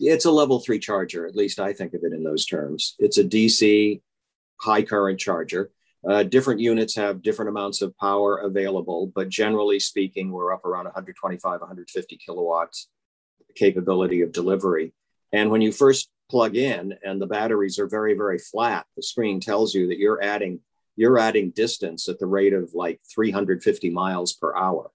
It's 0.00 0.24
a 0.24 0.30
level 0.30 0.60
three 0.60 0.78
charger. 0.78 1.26
At 1.26 1.36
least 1.36 1.60
I 1.60 1.72
think 1.72 1.94
of 1.94 2.02
it 2.04 2.12
in 2.12 2.24
those 2.24 2.46
terms. 2.46 2.96
It's 2.98 3.18
a 3.18 3.24
DC 3.24 4.00
high 4.56 4.82
current 4.82 5.20
charger. 5.20 5.70
Uh, 6.08 6.22
different 6.22 6.60
units 6.60 6.96
have 6.96 7.22
different 7.22 7.50
amounts 7.50 7.82
of 7.82 7.96
power 7.98 8.38
available, 8.38 9.12
but 9.14 9.28
generally 9.28 9.78
speaking, 9.78 10.30
we're 10.30 10.52
up 10.52 10.64
around 10.64 10.84
125, 10.84 11.60
150 11.60 12.16
kilowatts 12.16 12.88
capability 13.54 14.22
of 14.22 14.32
delivery. 14.32 14.94
And 15.32 15.50
when 15.50 15.60
you 15.60 15.72
first 15.72 16.08
plug 16.30 16.56
in 16.56 16.94
and 17.04 17.20
the 17.20 17.26
batteries 17.26 17.78
are 17.78 17.86
very, 17.86 18.14
very 18.14 18.38
flat, 18.38 18.86
the 18.96 19.02
screen 19.02 19.40
tells 19.40 19.74
you 19.74 19.88
that 19.88 19.98
you're 19.98 20.22
adding 20.22 20.60
you're 20.96 21.18
adding 21.18 21.50
distance 21.50 22.08
at 22.08 22.18
the 22.18 22.26
rate 22.26 22.52
of 22.52 22.74
like 22.74 23.00
350 23.14 23.88
miles 23.90 24.34
per 24.34 24.54
hour. 24.54 24.90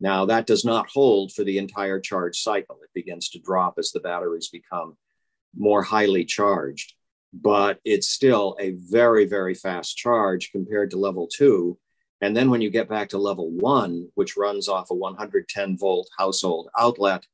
Now, 0.00 0.26
that 0.26 0.46
does 0.46 0.64
not 0.64 0.88
hold 0.88 1.32
for 1.32 1.44
the 1.44 1.58
entire 1.58 2.00
charge 2.00 2.38
cycle. 2.38 2.78
It 2.82 2.90
begins 2.94 3.30
to 3.30 3.40
drop 3.40 3.74
as 3.78 3.90
the 3.90 4.00
batteries 4.00 4.48
become 4.48 4.96
more 5.56 5.82
highly 5.82 6.24
charged, 6.24 6.94
but 7.32 7.80
it's 7.84 8.08
still 8.08 8.56
a 8.60 8.72
very, 8.72 9.26
very 9.26 9.54
fast 9.54 9.96
charge 9.96 10.52
compared 10.52 10.90
to 10.92 10.98
level 10.98 11.26
two. 11.26 11.78
And 12.20 12.36
then 12.36 12.50
when 12.50 12.60
you 12.60 12.70
get 12.70 12.88
back 12.88 13.10
to 13.10 13.18
level 13.18 13.50
one, 13.50 14.08
which 14.14 14.36
runs 14.36 14.68
off 14.68 14.90
a 14.90 14.94
110 14.94 15.78
volt 15.78 16.08
household 16.16 16.68
outlet, 16.78 17.26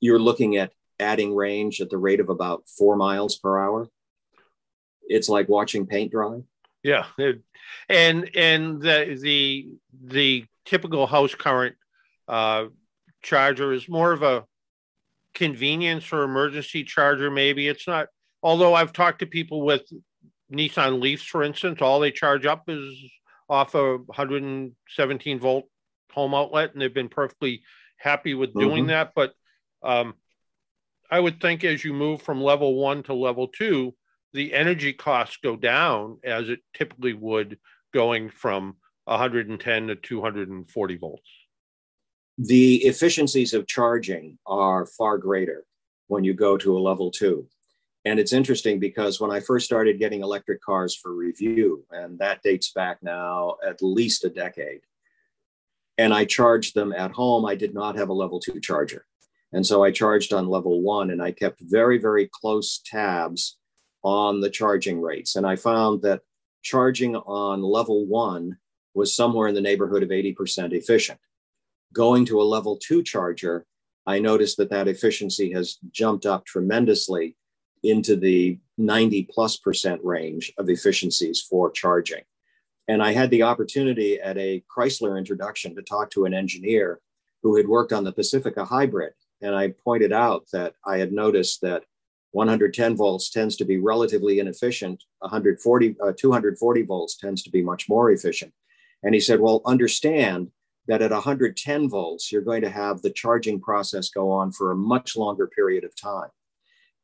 you're 0.00 0.18
looking 0.18 0.56
at 0.56 0.72
adding 0.98 1.34
range 1.34 1.80
at 1.80 1.90
the 1.90 1.98
rate 1.98 2.20
of 2.20 2.28
about 2.28 2.64
four 2.68 2.96
miles 2.96 3.36
per 3.36 3.58
hour. 3.58 3.88
It's 5.02 5.28
like 5.28 5.48
watching 5.48 5.86
paint 5.86 6.12
dry. 6.12 6.42
Yeah, 6.82 7.06
and 7.88 8.30
and 8.36 8.80
the 8.80 9.18
the 9.20 9.68
the 10.02 10.44
typical 10.64 11.06
house 11.06 11.34
current 11.34 11.76
uh, 12.30 12.66
charger 13.22 13.72
is 13.72 13.88
more 13.88 14.12
of 14.12 14.22
a 14.22 14.44
convenience 15.34 16.12
or 16.12 16.22
emergency 16.22 16.84
charger. 16.84 17.30
Maybe 17.30 17.66
it's 17.66 17.88
not. 17.88 18.06
Although 18.42 18.74
I've 18.74 18.92
talked 18.92 19.18
to 19.18 19.26
people 19.26 19.62
with 19.62 19.82
Nissan 20.50 21.00
Leafs, 21.00 21.24
for 21.24 21.42
instance, 21.42 21.82
all 21.82 22.00
they 22.00 22.12
charge 22.12 22.46
up 22.46 22.64
is 22.68 22.96
off 23.48 23.74
a 23.74 23.96
117 23.98 25.40
volt 25.40 25.68
home 26.12 26.34
outlet, 26.34 26.72
and 26.72 26.80
they've 26.80 26.94
been 26.94 27.08
perfectly 27.08 27.62
happy 27.96 28.34
with 28.34 28.54
doing 28.54 28.84
mm-hmm. 28.84 28.90
that. 28.90 29.12
But 29.14 29.34
um, 29.82 30.14
I 31.10 31.18
would 31.18 31.40
think 31.40 31.64
as 31.64 31.84
you 31.84 31.92
move 31.92 32.22
from 32.22 32.40
level 32.40 32.76
one 32.76 33.02
to 33.04 33.14
level 33.14 33.48
two, 33.48 33.94
the 34.32 34.54
energy 34.54 34.92
costs 34.92 35.38
go 35.42 35.56
down 35.56 36.18
as 36.22 36.48
it 36.48 36.60
typically 36.74 37.12
would 37.12 37.58
going 37.92 38.30
from 38.30 38.76
110 39.06 39.88
to 39.88 39.96
240 39.96 40.96
volts 40.96 41.28
the 42.42 42.76
efficiencies 42.76 43.52
of 43.52 43.66
charging 43.66 44.38
are 44.46 44.86
far 44.86 45.18
greater 45.18 45.66
when 46.06 46.24
you 46.24 46.32
go 46.32 46.56
to 46.56 46.76
a 46.76 46.80
level 46.80 47.10
two. 47.10 47.46
And 48.06 48.18
it's 48.18 48.32
interesting 48.32 48.80
because 48.80 49.20
when 49.20 49.30
I 49.30 49.40
first 49.40 49.66
started 49.66 49.98
getting 49.98 50.22
electric 50.22 50.62
cars 50.62 50.96
for 50.96 51.14
review, 51.14 51.84
and 51.90 52.18
that 52.18 52.42
dates 52.42 52.72
back 52.72 53.02
now 53.02 53.56
at 53.66 53.82
least 53.82 54.24
a 54.24 54.30
decade, 54.30 54.80
and 55.98 56.14
I 56.14 56.24
charged 56.24 56.74
them 56.74 56.94
at 56.94 57.10
home, 57.10 57.44
I 57.44 57.54
did 57.54 57.74
not 57.74 57.96
have 57.96 58.08
a 58.08 58.14
level 58.14 58.40
two 58.40 58.58
charger. 58.58 59.04
And 59.52 59.66
so 59.66 59.84
I 59.84 59.90
charged 59.90 60.32
on 60.32 60.48
level 60.48 60.80
one 60.80 61.10
and 61.10 61.22
I 61.22 61.32
kept 61.32 61.60
very, 61.60 61.98
very 61.98 62.30
close 62.32 62.80
tabs 62.86 63.58
on 64.02 64.40
the 64.40 64.48
charging 64.48 65.02
rates. 65.02 65.36
And 65.36 65.46
I 65.46 65.56
found 65.56 66.00
that 66.02 66.22
charging 66.62 67.16
on 67.16 67.60
level 67.60 68.06
one 68.06 68.56
was 68.94 69.14
somewhere 69.14 69.48
in 69.48 69.54
the 69.54 69.60
neighborhood 69.60 70.02
of 70.02 70.08
80% 70.08 70.72
efficient 70.72 71.20
going 71.92 72.24
to 72.26 72.40
a 72.40 72.44
level 72.44 72.76
two 72.76 73.02
charger, 73.02 73.66
I 74.06 74.18
noticed 74.18 74.56
that 74.56 74.70
that 74.70 74.88
efficiency 74.88 75.52
has 75.52 75.78
jumped 75.90 76.26
up 76.26 76.44
tremendously 76.44 77.36
into 77.82 78.16
the 78.16 78.58
90 78.78 79.28
plus 79.32 79.56
percent 79.56 80.00
range 80.04 80.52
of 80.58 80.68
efficiencies 80.68 81.40
for 81.40 81.70
charging. 81.70 82.22
And 82.88 83.02
I 83.02 83.12
had 83.12 83.30
the 83.30 83.42
opportunity 83.42 84.20
at 84.20 84.36
a 84.36 84.64
Chrysler 84.74 85.16
introduction 85.16 85.74
to 85.76 85.82
talk 85.82 86.10
to 86.10 86.24
an 86.24 86.34
engineer 86.34 87.00
who 87.42 87.56
had 87.56 87.68
worked 87.68 87.92
on 87.92 88.04
the 88.04 88.12
Pacifica 88.12 88.64
hybrid. 88.64 89.12
And 89.40 89.54
I 89.54 89.74
pointed 89.84 90.12
out 90.12 90.46
that 90.52 90.74
I 90.84 90.98
had 90.98 91.12
noticed 91.12 91.60
that 91.62 91.84
110 92.32 92.96
volts 92.96 93.30
tends 93.30 93.56
to 93.56 93.64
be 93.64 93.78
relatively 93.78 94.38
inefficient. 94.38 95.02
140, 95.20 95.96
uh, 96.02 96.12
240 96.16 96.82
volts 96.82 97.16
tends 97.16 97.42
to 97.42 97.50
be 97.50 97.62
much 97.62 97.88
more 97.88 98.10
efficient. 98.10 98.52
And 99.02 99.14
he 99.14 99.20
said, 99.20 99.40
well, 99.40 99.62
understand 99.64 100.50
that 100.86 101.02
at 101.02 101.10
110 101.10 101.88
volts, 101.88 102.32
you're 102.32 102.42
going 102.42 102.62
to 102.62 102.70
have 102.70 103.02
the 103.02 103.10
charging 103.10 103.60
process 103.60 104.08
go 104.08 104.30
on 104.30 104.52
for 104.52 104.70
a 104.70 104.76
much 104.76 105.16
longer 105.16 105.46
period 105.46 105.84
of 105.84 105.94
time. 105.94 106.30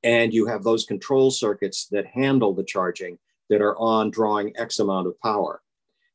And 0.03 0.33
you 0.33 0.47
have 0.47 0.63
those 0.63 0.85
control 0.85 1.31
circuits 1.31 1.87
that 1.91 2.07
handle 2.07 2.55
the 2.55 2.65
charging 2.65 3.19
that 3.49 3.63
are 3.63 3.77
on 3.79 4.11
drawing 4.11 4.57
X 4.57 4.79
amount 4.79 5.07
of 5.07 5.21
power. 5.21 5.63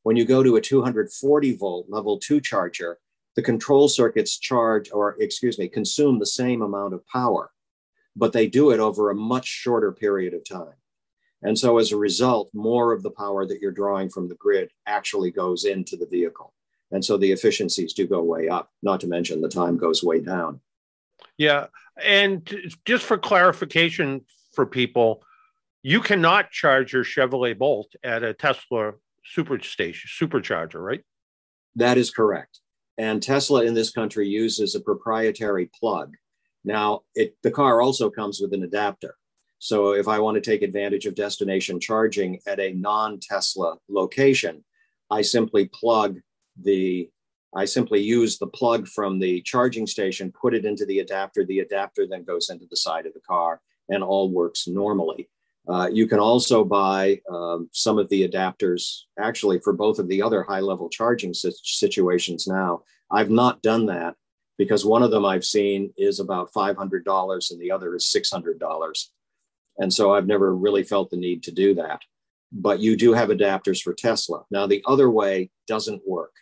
When 0.03 0.15
you 0.15 0.25
go 0.25 0.44
to 0.44 0.56
a 0.56 0.62
240 0.62 1.56
volt 1.56 1.86
level 1.89 2.18
two 2.20 2.41
charger, 2.41 3.00
the 3.36 3.41
control 3.41 3.88
circuits 3.88 4.38
charge, 4.38 4.91
or 4.91 5.15
excuse 5.20 5.58
me, 5.58 5.68
consume 5.68 6.20
the 6.20 6.25
same 6.25 6.62
amount 6.62 6.94
of 6.94 7.08
power, 7.08 7.51
but 8.15 8.34
they 8.34 8.48
do 8.48 8.72
it 8.72 8.80
over 8.80 9.10
a 9.10 9.15
much 9.15 9.46
shorter 9.46 9.91
period 9.91 10.34
of 10.34 10.44
time. 10.44 10.74
And 11.44 11.58
so 11.58 11.77
as 11.77 11.91
a 11.91 11.98
result, 11.98 12.50
more 12.53 12.91
of 12.91 13.03
the 13.03 13.12
power 13.12 13.46
that 13.46 13.62
you're 13.62 13.72
drawing 13.72 14.10
from 14.10 14.27
the 14.27 14.36
grid 14.36 14.72
actually 14.86 15.32
goes 15.32 15.65
into 15.65 15.96
the 15.96 16.06
vehicle. 16.06 16.53
And 16.91 17.03
so 17.03 17.17
the 17.17 17.31
efficiencies 17.31 17.93
do 17.93 18.05
go 18.07 18.21
way 18.21 18.50
up, 18.50 18.69
not 18.83 19.00
to 19.01 19.07
mention 19.07 19.41
the 19.41 19.50
time 19.50 19.77
goes 19.77 20.03
way 20.03 20.19
down. 20.19 20.60
Yeah. 21.38 21.67
And 22.03 22.74
just 22.86 23.03
for 23.03 23.17
clarification 23.17 24.21
for 24.53 24.65
people, 24.65 25.24
you 25.83 26.01
cannot 26.01 26.51
charge 26.51 26.93
your 26.93 27.03
Chevrolet 27.03 27.57
Bolt 27.57 27.95
at 28.03 28.24
a 28.24 28.33
Tesla 28.33 28.93
superstation, 29.36 30.07
supercharger, 30.07 30.83
right? 30.83 31.01
That 31.75 31.98
is 31.98 32.12
correct. 32.12 32.60
And 32.98 33.24
Tesla 33.24 33.63
in 33.63 33.74
this 33.74 33.91
country 33.91 34.27
uses 34.27 34.75
a 34.75 34.81
proprietary 34.81 35.69
plug. 35.79 36.15
Now, 36.63 37.01
it, 37.15 37.36
the 37.41 37.51
car 37.51 37.81
also 37.81 38.10
comes 38.10 38.39
with 38.39 38.53
an 38.53 38.63
adapter. 38.63 39.15
So 39.57 39.93
if 39.93 40.07
I 40.07 40.19
want 40.19 40.36
to 40.36 40.41
take 40.41 40.62
advantage 40.62 41.05
of 41.05 41.15
destination 41.15 41.79
charging 41.79 42.39
at 42.45 42.60
a 42.60 42.74
non 42.74 43.19
Tesla 43.19 43.77
location, 43.89 44.63
I 45.10 45.21
simply 45.21 45.69
plug 45.74 46.19
the 46.63 47.10
I 47.53 47.65
simply 47.65 48.00
use 48.00 48.38
the 48.38 48.48
plug 48.48 48.88
from 48.88 49.20
the 49.20 49.41
charging 49.41 49.86
station, 49.86 50.32
put 50.32 50.53
it 50.53 50.63
into 50.63 50.86
the 50.86 51.00
adapter. 51.00 51.44
The 51.44 51.60
adapter 51.60 52.08
then 52.08 52.24
goes 52.24 52.50
into 52.50 52.65
the 52.70 52.77
side 52.77 53.06
of 53.06 53.13
the 53.13 53.20
car 53.20 53.60
and 53.89 54.03
all 54.03 54.30
works 54.30 54.68
normally. 54.68 55.30
Uh, 55.68 55.89
you 55.91 56.08
can 56.08 56.20
also 56.20 56.63
buy 56.63 57.20
um, 57.30 57.70
some 57.72 57.98
of 57.98 58.10
the 58.10 58.27
adapters 58.27 59.01
actually 59.20 59.60
for 59.60 59.74
both 59.74 60.00
of 60.00 60.08
the 60.08 60.22
other 60.22 60.44
high 60.44 60.60
level 60.60 60.89
charging 60.89 61.34
situations 61.34 62.48
now. 62.48 62.84
I've 63.12 63.30
not 63.30 63.62
done 63.62 63.86
that 63.88 64.15
because 64.58 64.86
one 64.86 65.03
of 65.03 65.12
them 65.12 65.25
I've 65.25 65.46
seen 65.46 65.94
is 65.98 66.20
about 66.20 66.51
$500 66.53 67.51
and 67.51 67.62
the 67.62 67.72
other 67.72 67.96
is 67.96 68.13
$600. 68.15 69.06
And 69.77 69.94
so 69.94 70.13
I've 70.13 70.27
never 70.27 70.56
really 70.56 70.84
felt 70.84 71.10
the 71.10 71.18
need 71.18 71.44
to 71.44 71.51
do 71.51 71.75
that. 71.75 72.01
But 72.51 72.80
you 72.80 72.98
do 72.98 73.13
have 73.13 73.30
adapters 73.30 73.82
for 73.82 73.94
Tesla. 73.94 74.44
Now, 74.51 74.68
the 74.68 74.84
other 74.86 75.10
way 75.10 75.51
doesn't 75.68 76.01
work. 76.08 76.34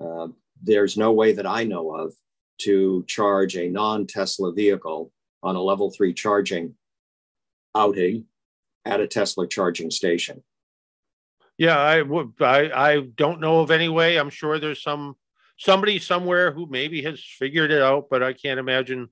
Uh, 0.00 0.28
there's 0.62 0.96
no 0.96 1.12
way 1.12 1.32
that 1.32 1.46
I 1.46 1.64
know 1.64 1.94
of 1.94 2.14
to 2.62 3.04
charge 3.08 3.56
a 3.56 3.68
non 3.68 4.06
Tesla 4.06 4.52
vehicle 4.52 5.12
on 5.42 5.56
a 5.56 5.62
level 5.62 5.90
three 5.90 6.14
charging 6.14 6.74
outing 7.74 8.26
at 8.84 9.00
a 9.00 9.06
Tesla 9.06 9.46
charging 9.46 9.90
station. 9.90 10.42
Yeah, 11.58 11.78
I. 11.78 12.02
I, 12.40 12.90
I 12.90 13.00
don't 13.16 13.40
know 13.40 13.60
of 13.60 13.70
any 13.70 13.88
way. 13.88 14.16
I'm 14.16 14.30
sure 14.30 14.58
there's 14.58 14.82
some 14.82 15.16
somebody 15.58 15.98
somewhere 15.98 16.52
who 16.52 16.66
maybe 16.66 17.02
has 17.02 17.22
figured 17.22 17.70
it 17.70 17.82
out, 17.82 18.08
but 18.10 18.22
I 18.22 18.32
can't 18.32 18.60
imagine 18.60 19.08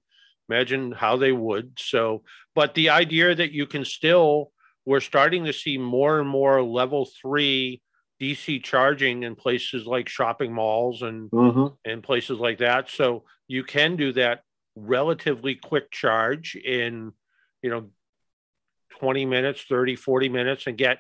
imagine 0.48 0.90
how 0.92 1.16
they 1.16 1.32
would. 1.32 1.72
So, 1.78 2.22
but 2.54 2.74
the 2.74 2.90
idea 2.90 3.34
that 3.34 3.52
you 3.52 3.66
can 3.66 3.84
still, 3.84 4.50
we're 4.84 5.00
starting 5.00 5.44
to 5.44 5.52
see 5.52 5.78
more 5.78 6.18
and 6.18 6.28
more 6.28 6.62
level 6.62 7.08
three 7.22 7.82
DC 8.20 8.62
charging 8.62 9.22
in 9.22 9.34
places 9.34 9.86
like 9.86 10.08
shopping 10.08 10.52
malls 10.52 11.02
and 11.02 11.30
mm-hmm. 11.30 11.74
and 11.84 12.02
places 12.02 12.38
like 12.38 12.58
that. 12.58 12.90
So 12.90 13.24
you 13.48 13.64
can 13.64 13.96
do 13.96 14.12
that 14.12 14.42
relatively 14.76 15.54
quick 15.54 15.90
charge 15.90 16.54
in, 16.54 17.12
you 17.62 17.70
know, 17.70 17.90
20 18.98 19.24
minutes, 19.24 19.64
30, 19.68 19.96
40 19.96 20.28
minutes 20.28 20.66
and 20.66 20.76
get 20.76 20.98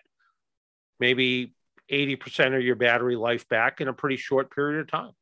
maybe 0.98 1.54
80% 1.90 2.56
of 2.56 2.62
your 2.62 2.76
battery 2.76 3.16
life 3.16 3.48
back 3.48 3.80
in 3.80 3.88
a 3.88 3.92
pretty 3.92 4.16
short 4.16 4.54
period 4.54 4.80
of 4.80 4.90
time. 4.90 5.12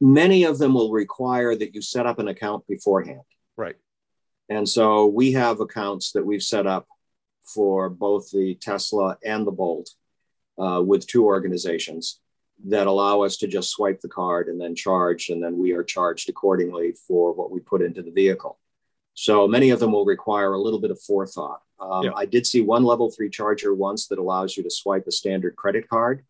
Many 0.00 0.44
of 0.44 0.58
them 0.58 0.74
will 0.74 0.90
require 0.90 1.54
that 1.54 1.74
you 1.74 1.82
set 1.82 2.06
up 2.06 2.18
an 2.18 2.28
account 2.28 2.66
beforehand. 2.66 3.20
Right. 3.56 3.76
And 4.48 4.68
so 4.68 5.06
we 5.06 5.32
have 5.32 5.60
accounts 5.60 6.12
that 6.12 6.24
we've 6.24 6.42
set 6.42 6.66
up 6.66 6.86
for 7.42 7.90
both 7.90 8.30
the 8.30 8.54
Tesla 8.54 9.18
and 9.24 9.46
the 9.46 9.50
Bolt 9.52 9.90
uh, 10.58 10.82
with 10.84 11.06
two 11.06 11.24
organizations 11.24 12.20
that 12.66 12.86
allow 12.86 13.22
us 13.22 13.36
to 13.38 13.48
just 13.48 13.70
swipe 13.70 14.00
the 14.00 14.08
card 14.08 14.48
and 14.48 14.60
then 14.60 14.74
charge, 14.74 15.28
and 15.28 15.42
then 15.42 15.58
we 15.58 15.72
are 15.72 15.82
charged 15.82 16.28
accordingly 16.28 16.94
for 17.06 17.32
what 17.32 17.50
we 17.50 17.60
put 17.60 17.82
into 17.82 18.02
the 18.02 18.10
vehicle. 18.10 18.58
So 19.14 19.46
many 19.46 19.70
of 19.70 19.80
them 19.80 19.92
will 19.92 20.04
require 20.04 20.52
a 20.52 20.60
little 20.60 20.80
bit 20.80 20.90
of 20.90 21.00
forethought. 21.00 21.62
Um, 21.80 22.04
yeah. 22.04 22.10
I 22.16 22.26
did 22.26 22.46
see 22.46 22.60
one 22.62 22.84
level 22.84 23.10
three 23.10 23.30
charger 23.30 23.74
once 23.74 24.08
that 24.08 24.18
allows 24.18 24.56
you 24.56 24.62
to 24.62 24.70
swipe 24.70 25.06
a 25.06 25.12
standard 25.12 25.56
credit 25.56 25.88
card, 25.88 26.24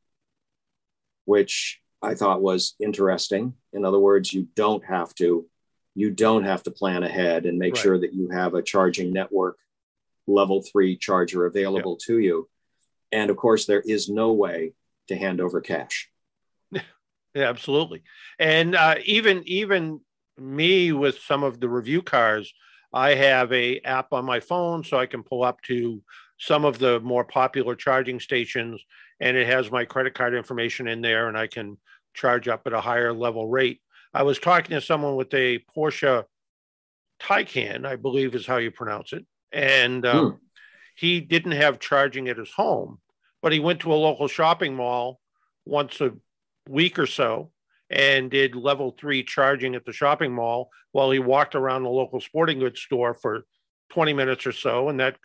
which 1.25 1.81
I 2.03 2.15
thought 2.15 2.43
was 2.43 2.75
interesting. 2.81 3.55
In 3.73 3.85
other 3.85 3.99
words, 3.99 4.33
you 4.33 4.49
don't 4.55 4.85
have 4.85 5.15
to 5.17 5.47
you 5.97 6.11
don't 6.11 6.45
have 6.45 6.65
to 6.65 6.73
plan 6.73 7.05
ahead 7.05 7.47
and 7.47 7.57
make 7.57 7.75
right. 7.75 7.83
sure 7.83 7.99
that 7.99 8.13
you 8.13 8.29
have 8.29 8.55
a 8.55 8.63
charging 8.63 9.13
network 9.13 9.57
level 10.27 10.61
three 10.61 10.97
charger 10.97 11.47
available 11.47 11.97
yeah. 12.01 12.07
to 12.07 12.19
you. 12.19 12.49
And 13.15 13.31
of 13.31 13.37
course, 13.37 13.65
there 13.65 13.81
is 13.81 14.09
no 14.09 14.33
way 14.33 14.73
to 15.09 15.17
hand 15.17 15.41
over 15.41 15.61
cash. 15.61 16.11
Yeah, 17.37 17.49
absolutely. 17.49 18.05
And 18.39 18.77
uh, 18.77 18.95
even 19.05 19.43
even 19.47 20.01
me 20.39 20.93
with 20.93 21.19
some 21.19 21.43
of 21.43 21.59
the 21.59 21.69
review 21.69 22.01
cars, 22.01 22.55
I 22.93 23.15
have 23.15 23.53
a 23.53 23.81
app 23.81 24.13
on 24.13 24.25
my 24.25 24.39
phone 24.39 24.85
so 24.85 24.99
I 24.99 25.07
can 25.07 25.25
pull 25.25 25.43
up 25.43 25.61
to 25.63 26.01
some 26.39 26.65
of 26.65 26.79
the 26.79 27.01
more 27.01 27.25
popular 27.25 27.75
charging 27.75 28.21
stations, 28.21 28.81
and 29.19 29.37
it 29.37 29.49
has 29.49 29.69
my 29.73 29.85
credit 29.85 30.15
card 30.15 30.33
information 30.35 30.87
in 30.87 31.01
there, 31.01 31.27
and 31.27 31.37
I 31.37 31.49
can 31.49 31.77
charge 32.15 32.47
up 32.47 32.69
at 32.69 32.73
a 32.73 32.81
higher 32.81 33.13
level 33.13 33.49
rate. 33.49 33.81
I 34.13 34.23
was 34.23 34.39
talking 34.39 34.77
to 34.77 34.81
someone 34.81 35.17
with 35.17 35.35
a 35.35 35.59
Porsche 35.77 36.25
Taycan, 37.21 37.85
I 37.85 37.97
believe 37.97 38.37
is 38.37 38.47
how 38.47 38.59
you 38.59 38.71
pronounce 38.71 39.13
it, 39.13 39.27
and 39.51 40.07
um, 40.07 40.31
hmm. 40.31 40.37
he 40.95 41.21
didn't 41.21 41.53
have 41.53 41.81
charging 41.81 42.29
at 42.29 42.39
his 42.39 42.53
home, 42.53 43.01
but 43.45 43.53
he 43.53 43.61
went 43.61 43.81
to 43.81 43.93
a 43.93 43.95
local 43.95 44.27
shopping 44.27 44.75
mall 44.75 45.21
once 45.67 46.01
a 46.01 46.11
week 46.67 46.99
or 46.99 47.07
so 47.07 47.51
and 47.91 48.31
did 48.31 48.57
level 48.57 48.97
three 48.99 49.23
charging 49.23 49.75
at 49.75 49.85
the 49.85 49.93
shopping 49.93 50.33
mall 50.33 50.71
while 50.93 51.11
he 51.11 51.19
walked 51.19 51.55
around 51.55 51.83
the 51.83 51.91
local 51.91 52.23
sporting 52.23 52.59
goods 52.59 52.81
store 52.81 53.13
for 53.13 53.45
20 53.91 54.15
minutes 54.15 54.47
or 54.47 54.53
so 54.53 54.89
and 54.89 54.99
that 54.99 55.19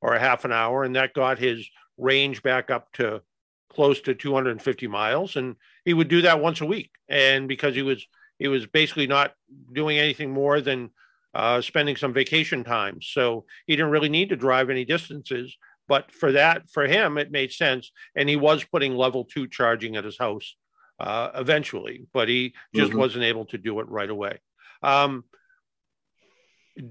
or 0.00 0.14
a 0.14 0.20
half 0.20 0.44
an 0.44 0.52
hour 0.52 0.84
and 0.84 0.94
that 0.94 1.12
got 1.12 1.40
his 1.40 1.68
range 1.98 2.40
back 2.40 2.70
up 2.70 2.92
to 2.92 3.20
close 3.68 4.00
to 4.00 4.14
250 4.14 4.86
miles. 4.86 5.34
And 5.34 5.56
he 5.84 5.92
would 5.92 6.06
do 6.06 6.22
that 6.22 6.40
once 6.40 6.60
a 6.60 6.66
week. 6.66 6.92
And 7.08 7.48
because 7.48 7.74
he 7.74 7.82
was 7.82 8.06
he 8.38 8.46
was 8.46 8.64
basically 8.66 9.08
not 9.08 9.32
doing 9.72 9.98
anything 9.98 10.30
more 10.30 10.60
than 10.60 10.90
uh, 11.34 11.60
spending 11.60 11.96
some 11.96 12.12
vacation 12.12 12.62
time. 12.62 13.00
So 13.02 13.44
he 13.66 13.74
didn't 13.74 13.90
really 13.90 14.08
need 14.08 14.28
to 14.28 14.36
drive 14.36 14.70
any 14.70 14.84
distances 14.84 15.56
but 15.88 16.12
for 16.12 16.32
that, 16.32 16.70
for 16.70 16.86
him, 16.86 17.18
it 17.18 17.30
made 17.30 17.52
sense. 17.52 17.92
And 18.14 18.28
he 18.28 18.36
was 18.36 18.64
putting 18.64 18.96
level 18.96 19.24
two 19.24 19.46
charging 19.46 19.96
at 19.96 20.04
his 20.04 20.18
house 20.18 20.56
uh, 20.98 21.30
eventually, 21.34 22.06
but 22.12 22.28
he 22.28 22.54
just 22.74 22.90
mm-hmm. 22.90 22.98
wasn't 22.98 23.24
able 23.24 23.44
to 23.46 23.58
do 23.58 23.80
it 23.80 23.88
right 23.88 24.10
away. 24.10 24.38
Um, 24.82 25.24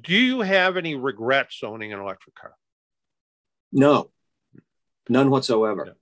do 0.02 0.16
you 0.16 0.42
have 0.42 0.78
any 0.78 0.96
regrets 0.96 1.62
owning 1.64 1.94
an 1.94 2.00
electric 2.00 2.36
car? 2.36 2.56
No, 3.72 4.10
none 5.10 5.30
whatsoever. 5.30 5.96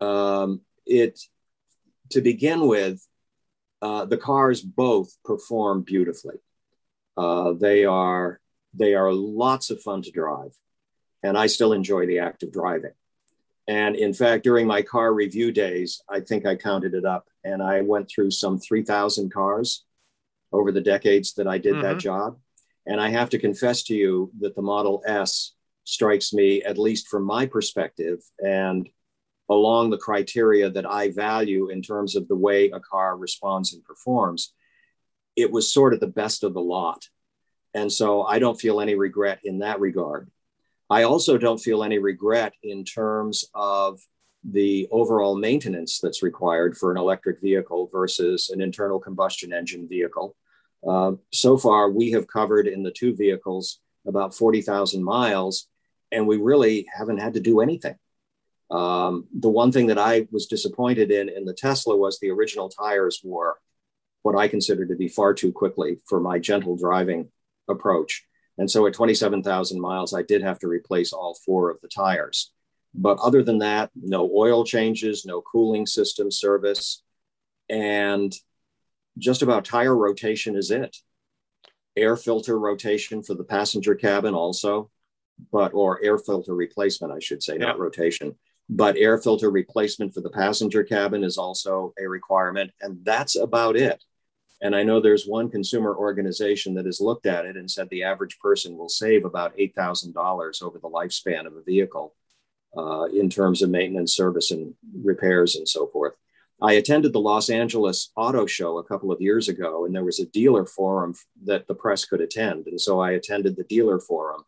Yeah. 0.00 0.40
Um, 0.40 0.60
it 0.86 1.20
to 2.10 2.20
begin 2.20 2.66
with, 2.66 3.06
uh, 3.82 4.04
the 4.06 4.16
cars 4.16 4.60
both 4.62 5.14
perform 5.24 5.82
beautifully. 5.82 6.36
Uh, 7.16 7.52
they 7.52 7.84
are 7.84 8.40
they 8.72 8.94
are 8.94 9.12
lots 9.12 9.70
of 9.70 9.80
fun 9.82 10.02
to 10.02 10.10
drive 10.10 10.52
and 11.24 11.36
I 11.36 11.46
still 11.46 11.72
enjoy 11.72 12.06
the 12.06 12.20
act 12.20 12.42
of 12.42 12.52
driving. 12.52 12.92
And 13.66 13.96
in 13.96 14.12
fact, 14.12 14.44
during 14.44 14.66
my 14.66 14.82
car 14.82 15.12
review 15.12 15.50
days, 15.50 16.02
I 16.08 16.20
think 16.20 16.44
I 16.44 16.54
counted 16.54 16.92
it 16.94 17.06
up 17.06 17.26
and 17.44 17.62
I 17.62 17.80
went 17.80 18.10
through 18.10 18.30
some 18.30 18.58
3,000 18.58 19.32
cars 19.32 19.84
over 20.52 20.70
the 20.70 20.82
decades 20.82 21.32
that 21.34 21.48
I 21.48 21.56
did 21.58 21.72
mm-hmm. 21.72 21.82
that 21.82 21.98
job. 21.98 22.38
And 22.86 23.00
I 23.00 23.08
have 23.08 23.30
to 23.30 23.38
confess 23.38 23.82
to 23.84 23.94
you 23.94 24.30
that 24.40 24.54
the 24.54 24.62
Model 24.62 25.02
S 25.06 25.52
strikes 25.84 26.34
me, 26.34 26.62
at 26.62 26.76
least 26.76 27.08
from 27.08 27.24
my 27.24 27.46
perspective, 27.46 28.20
and 28.38 28.88
along 29.48 29.90
the 29.90 29.98
criteria 29.98 30.68
that 30.70 30.86
I 30.86 31.10
value 31.10 31.70
in 31.70 31.80
terms 31.80 32.16
of 32.16 32.28
the 32.28 32.36
way 32.36 32.70
a 32.70 32.80
car 32.80 33.16
responds 33.16 33.72
and 33.72 33.82
performs, 33.82 34.52
it 35.36 35.50
was 35.50 35.72
sort 35.72 35.94
of 35.94 36.00
the 36.00 36.06
best 36.06 36.44
of 36.44 36.52
the 36.52 36.60
lot. 36.60 37.08
And 37.72 37.90
so 37.90 38.22
I 38.22 38.38
don't 38.38 38.60
feel 38.60 38.80
any 38.80 38.94
regret 38.94 39.40
in 39.44 39.60
that 39.60 39.80
regard. 39.80 40.30
I 40.90 41.04
also 41.04 41.38
don't 41.38 41.60
feel 41.60 41.82
any 41.82 41.98
regret 41.98 42.54
in 42.62 42.84
terms 42.84 43.44
of 43.54 44.00
the 44.44 44.86
overall 44.90 45.36
maintenance 45.36 45.98
that's 46.00 46.22
required 46.22 46.76
for 46.76 46.90
an 46.90 46.98
electric 46.98 47.40
vehicle 47.40 47.88
versus 47.90 48.50
an 48.50 48.60
internal 48.60 49.00
combustion 49.00 49.52
engine 49.52 49.88
vehicle. 49.88 50.36
Uh, 50.86 51.12
so 51.32 51.56
far, 51.56 51.90
we 51.90 52.10
have 52.10 52.26
covered 52.26 52.66
in 52.66 52.82
the 52.82 52.90
two 52.90 53.14
vehicles 53.14 53.80
about 54.06 54.34
40,000 54.34 55.02
miles, 55.02 55.66
and 56.12 56.26
we 56.26 56.36
really 56.36 56.86
haven't 56.94 57.18
had 57.18 57.34
to 57.34 57.40
do 57.40 57.60
anything. 57.60 57.96
Um, 58.70 59.26
the 59.32 59.48
one 59.48 59.72
thing 59.72 59.86
that 59.86 59.98
I 59.98 60.26
was 60.30 60.46
disappointed 60.46 61.10
in 61.10 61.28
in 61.28 61.44
the 61.44 61.54
Tesla 61.54 61.96
was 61.96 62.18
the 62.18 62.30
original 62.30 62.68
tires 62.68 63.20
wore 63.22 63.58
what 64.22 64.36
I 64.36 64.48
consider 64.48 64.86
to 64.86 64.96
be 64.96 65.08
far 65.08 65.34
too 65.34 65.52
quickly 65.52 65.98
for 66.06 66.18
my 66.18 66.38
gentle 66.38 66.76
driving 66.76 67.30
approach. 67.68 68.26
And 68.58 68.70
so 68.70 68.86
at 68.86 68.94
27,000 68.94 69.80
miles, 69.80 70.14
I 70.14 70.22
did 70.22 70.42
have 70.42 70.58
to 70.60 70.68
replace 70.68 71.12
all 71.12 71.36
four 71.44 71.70
of 71.70 71.80
the 71.80 71.88
tires. 71.88 72.52
But 72.94 73.18
other 73.18 73.42
than 73.42 73.58
that, 73.58 73.90
no 73.94 74.30
oil 74.32 74.64
changes, 74.64 75.24
no 75.26 75.42
cooling 75.42 75.86
system 75.86 76.30
service, 76.30 77.02
and 77.68 78.34
just 79.18 79.42
about 79.42 79.64
tire 79.64 79.96
rotation 79.96 80.56
is 80.56 80.70
it. 80.70 80.96
Air 81.96 82.16
filter 82.16 82.58
rotation 82.58 83.22
for 83.22 83.34
the 83.34 83.44
passenger 83.44 83.94
cabin 83.94 84.34
also, 84.34 84.90
but 85.52 85.72
or 85.74 86.02
air 86.04 86.18
filter 86.18 86.54
replacement, 86.54 87.12
I 87.12 87.18
should 87.18 87.42
say, 87.42 87.54
yeah. 87.54 87.66
not 87.66 87.78
rotation. 87.78 88.36
But 88.68 88.96
air 88.96 89.18
filter 89.18 89.50
replacement 89.50 90.14
for 90.14 90.20
the 90.20 90.30
passenger 90.30 90.84
cabin 90.84 91.22
is 91.22 91.36
also 91.36 91.92
a 91.98 92.06
requirement, 92.08 92.70
and 92.80 93.04
that's 93.04 93.36
about 93.36 93.76
it. 93.76 94.02
And 94.62 94.74
I 94.74 94.82
know 94.82 95.00
there's 95.00 95.26
one 95.26 95.50
consumer 95.50 95.94
organization 95.94 96.74
that 96.74 96.86
has 96.86 97.00
looked 97.00 97.26
at 97.26 97.44
it 97.44 97.56
and 97.56 97.70
said 97.70 97.88
the 97.90 98.04
average 98.04 98.38
person 98.38 98.76
will 98.76 98.88
save 98.88 99.24
about 99.24 99.56
$8,000 99.56 100.62
over 100.62 100.78
the 100.78 100.88
lifespan 100.88 101.46
of 101.46 101.56
a 101.56 101.62
vehicle 101.62 102.14
uh, 102.76 103.04
in 103.04 103.28
terms 103.28 103.62
of 103.62 103.70
maintenance, 103.70 104.14
service, 104.14 104.50
and 104.50 104.74
repairs 105.02 105.56
and 105.56 105.68
so 105.68 105.86
forth. 105.88 106.14
I 106.62 106.74
attended 106.74 107.12
the 107.12 107.20
Los 107.20 107.50
Angeles 107.50 108.10
Auto 108.16 108.46
Show 108.46 108.78
a 108.78 108.84
couple 108.84 109.10
of 109.10 109.20
years 109.20 109.48
ago, 109.48 109.84
and 109.84 109.94
there 109.94 110.04
was 110.04 110.20
a 110.20 110.26
dealer 110.26 110.64
forum 110.64 111.14
that 111.44 111.66
the 111.66 111.74
press 111.74 112.04
could 112.04 112.20
attend. 112.20 112.66
And 112.68 112.80
so 112.80 113.00
I 113.00 113.12
attended 113.12 113.56
the 113.56 113.64
dealer 113.64 114.00
forum. 114.00 114.44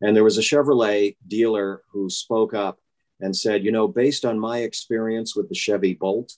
And 0.00 0.14
there 0.14 0.24
was 0.24 0.38
a 0.38 0.42
Chevrolet 0.42 1.16
dealer 1.26 1.82
who 1.90 2.10
spoke 2.10 2.52
up 2.52 2.78
and 3.20 3.34
said, 3.34 3.64
You 3.64 3.72
know, 3.72 3.88
based 3.88 4.24
on 4.24 4.38
my 4.38 4.58
experience 4.58 5.34
with 5.34 5.48
the 5.48 5.54
Chevy 5.54 5.94
Bolt 5.94 6.34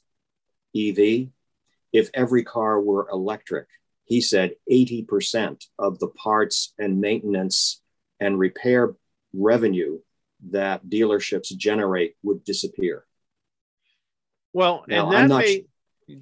EV, 0.76 1.28
if 1.92 2.11
every 2.14 2.44
car 2.44 2.81
were 2.81 3.09
electric, 3.11 3.66
he 4.05 4.20
said 4.20 4.53
80% 4.70 5.64
of 5.79 5.98
the 5.98 6.09
parts 6.09 6.72
and 6.79 7.01
maintenance 7.01 7.83
and 8.20 8.38
repair 8.38 8.94
revenue 9.33 9.98
that 10.51 10.87
dealerships 10.87 11.55
generate 11.57 12.16
would 12.22 12.44
disappear. 12.44 13.05
Well, 14.53 14.85
now, 14.88 15.11
and 15.11 15.31
that 15.31 15.37
may 15.37 15.64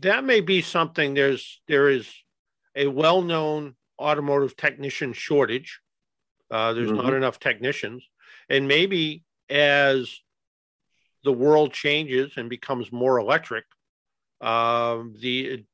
that 0.01 0.25
may 0.25 0.41
be 0.41 0.63
something. 0.63 1.15
There's 1.15 1.61
there 1.69 1.89
is 1.89 2.13
a 2.75 2.89
well-known 2.89 3.77
automotive 4.01 4.57
technician 4.57 5.13
shortage. 5.13 5.81
Uh, 6.51 6.73
there's 6.73 6.91
mm-hmm. 6.91 7.03
not 7.03 7.15
enough 7.15 7.39
technicians, 7.39 8.05
and 8.49 8.67
maybe 8.67 9.23
as 9.49 10.19
the 11.25 11.33
world 11.33 11.73
changes 11.73 12.33
and 12.37 12.49
becomes 12.49 12.93
more 12.93 13.19
electric, 13.19 13.65
um, 14.41 15.15
the 15.21 15.65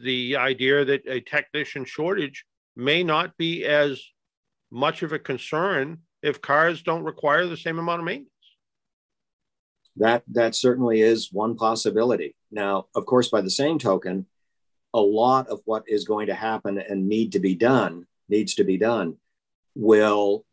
the 0.00 0.36
idea 0.36 0.84
that 0.84 1.02
a 1.06 1.20
technician 1.20 1.84
shortage 1.84 2.44
may 2.76 3.02
not 3.02 3.36
be 3.36 3.64
as 3.64 4.02
much 4.70 5.02
of 5.02 5.12
a 5.12 5.18
concern 5.18 5.98
if 6.22 6.40
cars 6.40 6.82
don't 6.82 7.04
require 7.04 7.46
the 7.46 7.56
same 7.56 7.78
amount 7.78 8.00
of 8.00 8.04
maintenance. 8.04 8.30
That 9.96 10.22
that 10.32 10.54
certainly 10.54 11.00
is 11.00 11.32
one 11.32 11.56
possibility. 11.56 12.36
Now, 12.50 12.86
of 12.94 13.06
course, 13.06 13.28
by 13.28 13.40
the 13.40 13.50
same 13.50 13.78
token, 13.78 14.26
a 14.92 15.00
lot 15.00 15.48
of 15.48 15.60
what 15.64 15.84
is 15.86 16.04
going 16.04 16.26
to 16.28 16.34
happen 16.34 16.78
and 16.78 17.08
need 17.08 17.32
to 17.32 17.38
be 17.38 17.54
done 17.54 18.06
needs 18.28 18.54
to 18.56 18.64
be 18.64 18.76
done 18.76 19.16
will 19.74 20.44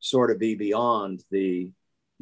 sort 0.00 0.30
of 0.30 0.38
be 0.38 0.54
beyond 0.54 1.24
the 1.30 1.70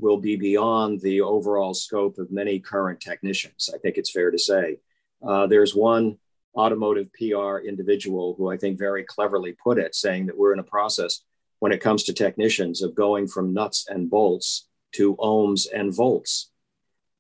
will 0.00 0.18
be 0.18 0.36
beyond 0.36 1.00
the 1.00 1.20
overall 1.20 1.74
scope 1.74 2.18
of 2.18 2.30
many 2.30 2.58
current 2.58 3.00
technicians. 3.00 3.70
I 3.72 3.78
think 3.78 3.96
it's 3.96 4.10
fair 4.10 4.30
to 4.30 4.38
say. 4.38 4.78
Uh, 5.26 5.46
there's 5.46 5.74
one 5.74 6.18
automotive 6.56 7.10
PR 7.12 7.58
individual 7.58 8.34
who 8.36 8.50
I 8.50 8.56
think 8.56 8.78
very 8.78 9.04
cleverly 9.04 9.52
put 9.62 9.78
it, 9.78 9.94
saying 9.94 10.26
that 10.26 10.36
we're 10.36 10.52
in 10.52 10.58
a 10.58 10.64
process 10.64 11.20
when 11.60 11.72
it 11.72 11.80
comes 11.80 12.04
to 12.04 12.12
technicians 12.12 12.82
of 12.82 12.94
going 12.94 13.28
from 13.28 13.52
nuts 13.52 13.86
and 13.88 14.10
bolts 14.10 14.68
to 14.92 15.16
ohms 15.16 15.66
and 15.72 15.94
volts. 15.94 16.50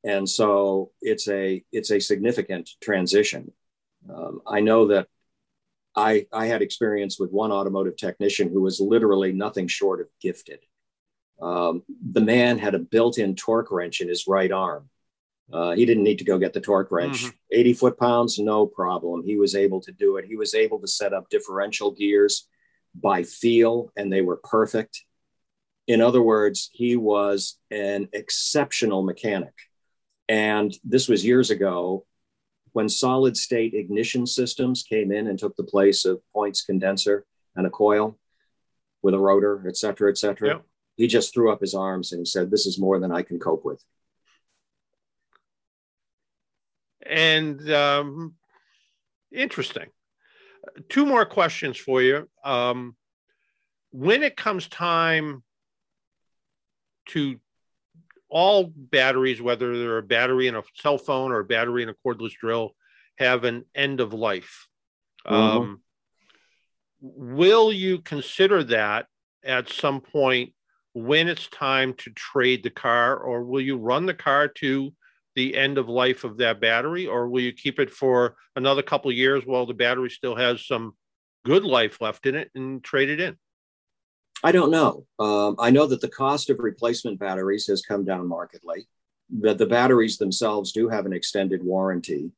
And 0.02 0.28
so 0.28 0.92
it's 1.02 1.28
a 1.28 1.62
it's 1.72 1.90
a 1.90 2.00
significant 2.00 2.70
transition. 2.80 3.52
Um, 4.08 4.40
I 4.46 4.60
know 4.60 4.88
that 4.88 5.08
I, 5.94 6.26
I 6.32 6.46
had 6.46 6.62
experience 6.62 7.18
with 7.18 7.32
one 7.32 7.52
automotive 7.52 7.96
technician 7.96 8.48
who 8.50 8.62
was 8.62 8.80
literally 8.80 9.32
nothing 9.32 9.66
short 9.66 10.00
of 10.00 10.08
gifted. 10.20 10.60
Um, 11.40 11.82
the 12.12 12.20
man 12.20 12.58
had 12.58 12.74
a 12.74 12.78
built-in 12.78 13.34
torque 13.34 13.70
wrench 13.70 14.00
in 14.00 14.08
his 14.08 14.26
right 14.26 14.52
arm. 14.52 14.88
Uh, 15.52 15.72
he 15.72 15.84
didn't 15.84 16.04
need 16.04 16.18
to 16.18 16.24
go 16.24 16.38
get 16.38 16.52
the 16.52 16.60
torque 16.60 16.92
wrench. 16.92 17.24
Mm-hmm. 17.24 17.36
80 17.52 17.72
foot 17.74 17.98
pounds, 17.98 18.38
no 18.38 18.66
problem. 18.66 19.24
He 19.24 19.36
was 19.36 19.54
able 19.54 19.80
to 19.80 19.92
do 19.92 20.16
it. 20.16 20.26
He 20.26 20.36
was 20.36 20.54
able 20.54 20.78
to 20.80 20.86
set 20.86 21.12
up 21.12 21.28
differential 21.28 21.90
gears 21.90 22.46
by 22.94 23.22
feel, 23.24 23.92
and 23.96 24.12
they 24.12 24.22
were 24.22 24.36
perfect. 24.36 25.04
In 25.86 26.00
other 26.00 26.22
words, 26.22 26.70
he 26.72 26.94
was 26.94 27.58
an 27.70 28.08
exceptional 28.12 29.02
mechanic. 29.02 29.54
And 30.28 30.72
this 30.84 31.08
was 31.08 31.24
years 31.24 31.50
ago 31.50 32.06
when 32.72 32.88
solid 32.88 33.36
state 33.36 33.74
ignition 33.74 34.26
systems 34.26 34.84
came 34.84 35.10
in 35.10 35.26
and 35.26 35.36
took 35.36 35.56
the 35.56 35.64
place 35.64 36.04
of 36.04 36.20
points 36.32 36.62
condenser 36.62 37.26
and 37.56 37.66
a 37.66 37.70
coil 37.70 38.16
with 39.02 39.14
a 39.14 39.18
rotor, 39.18 39.64
et 39.66 39.76
cetera, 39.76 40.08
et 40.10 40.18
cetera. 40.18 40.48
Yep. 40.48 40.62
He 41.00 41.06
just 41.06 41.32
threw 41.32 41.50
up 41.50 41.62
his 41.62 41.72
arms 41.72 42.12
and 42.12 42.20
he 42.20 42.26
said, 42.26 42.50
This 42.50 42.66
is 42.66 42.78
more 42.78 43.00
than 43.00 43.10
I 43.10 43.22
can 43.22 43.38
cope 43.38 43.64
with. 43.64 43.82
And 47.00 47.72
um, 47.72 48.34
interesting. 49.32 49.86
Two 50.90 51.06
more 51.06 51.24
questions 51.24 51.78
for 51.78 52.02
you. 52.02 52.28
Um, 52.44 52.96
when 53.92 54.22
it 54.22 54.36
comes 54.36 54.68
time 54.68 55.42
to 57.06 57.40
all 58.28 58.70
batteries, 58.70 59.40
whether 59.40 59.78
they're 59.78 59.96
a 59.96 60.02
battery 60.02 60.48
in 60.48 60.54
a 60.54 60.62
cell 60.74 60.98
phone 60.98 61.32
or 61.32 61.40
a 61.40 61.46
battery 61.46 61.82
in 61.82 61.88
a 61.88 61.94
cordless 62.06 62.34
drill, 62.38 62.76
have 63.16 63.44
an 63.44 63.64
end 63.74 64.00
of 64.00 64.12
life. 64.12 64.68
Mm-hmm. 65.26 65.34
Um, 65.34 65.80
will 67.00 67.72
you 67.72 68.00
consider 68.00 68.62
that 68.64 69.06
at 69.42 69.70
some 69.70 70.02
point 70.02 70.52
when 70.92 71.28
it's 71.28 71.46
time 71.48 71.94
to 71.94 72.10
trade 72.10 72.62
the 72.62 72.70
car, 72.70 73.16
or 73.16 73.44
will 73.44 73.60
you 73.60 73.76
run 73.76 74.06
the 74.06 74.14
car 74.14 74.48
to 74.48 74.92
the 75.36 75.56
end 75.56 75.78
of 75.78 75.88
life 75.88 76.24
of 76.24 76.38
that 76.38 76.60
battery, 76.60 77.06
or 77.06 77.28
will 77.28 77.40
you 77.40 77.52
keep 77.52 77.78
it 77.78 77.90
for 77.90 78.36
another 78.56 78.82
couple 78.82 79.12
years 79.12 79.44
while 79.46 79.66
the 79.66 79.74
battery 79.74 80.10
still 80.10 80.34
has 80.34 80.66
some 80.66 80.94
good 81.44 81.64
life 81.64 82.00
left 82.00 82.26
in 82.26 82.34
it 82.34 82.50
and 82.54 82.82
trade 82.82 83.08
it 83.08 83.20
in? 83.20 83.36
I 84.42 84.52
don't 84.52 84.70
know. 84.70 85.06
Um, 85.18 85.56
I 85.58 85.70
know 85.70 85.86
that 85.86 86.00
the 86.00 86.08
cost 86.08 86.50
of 86.50 86.58
replacement 86.58 87.18
batteries 87.18 87.66
has 87.66 87.82
come 87.82 88.04
down 88.04 88.26
markedly. 88.26 88.88
That 89.40 89.58
the 89.58 89.66
batteries 89.66 90.18
themselves 90.18 90.72
do 90.72 90.88
have 90.88 91.06
an 91.06 91.12
extended 91.12 91.62
warranty. 91.62 92.32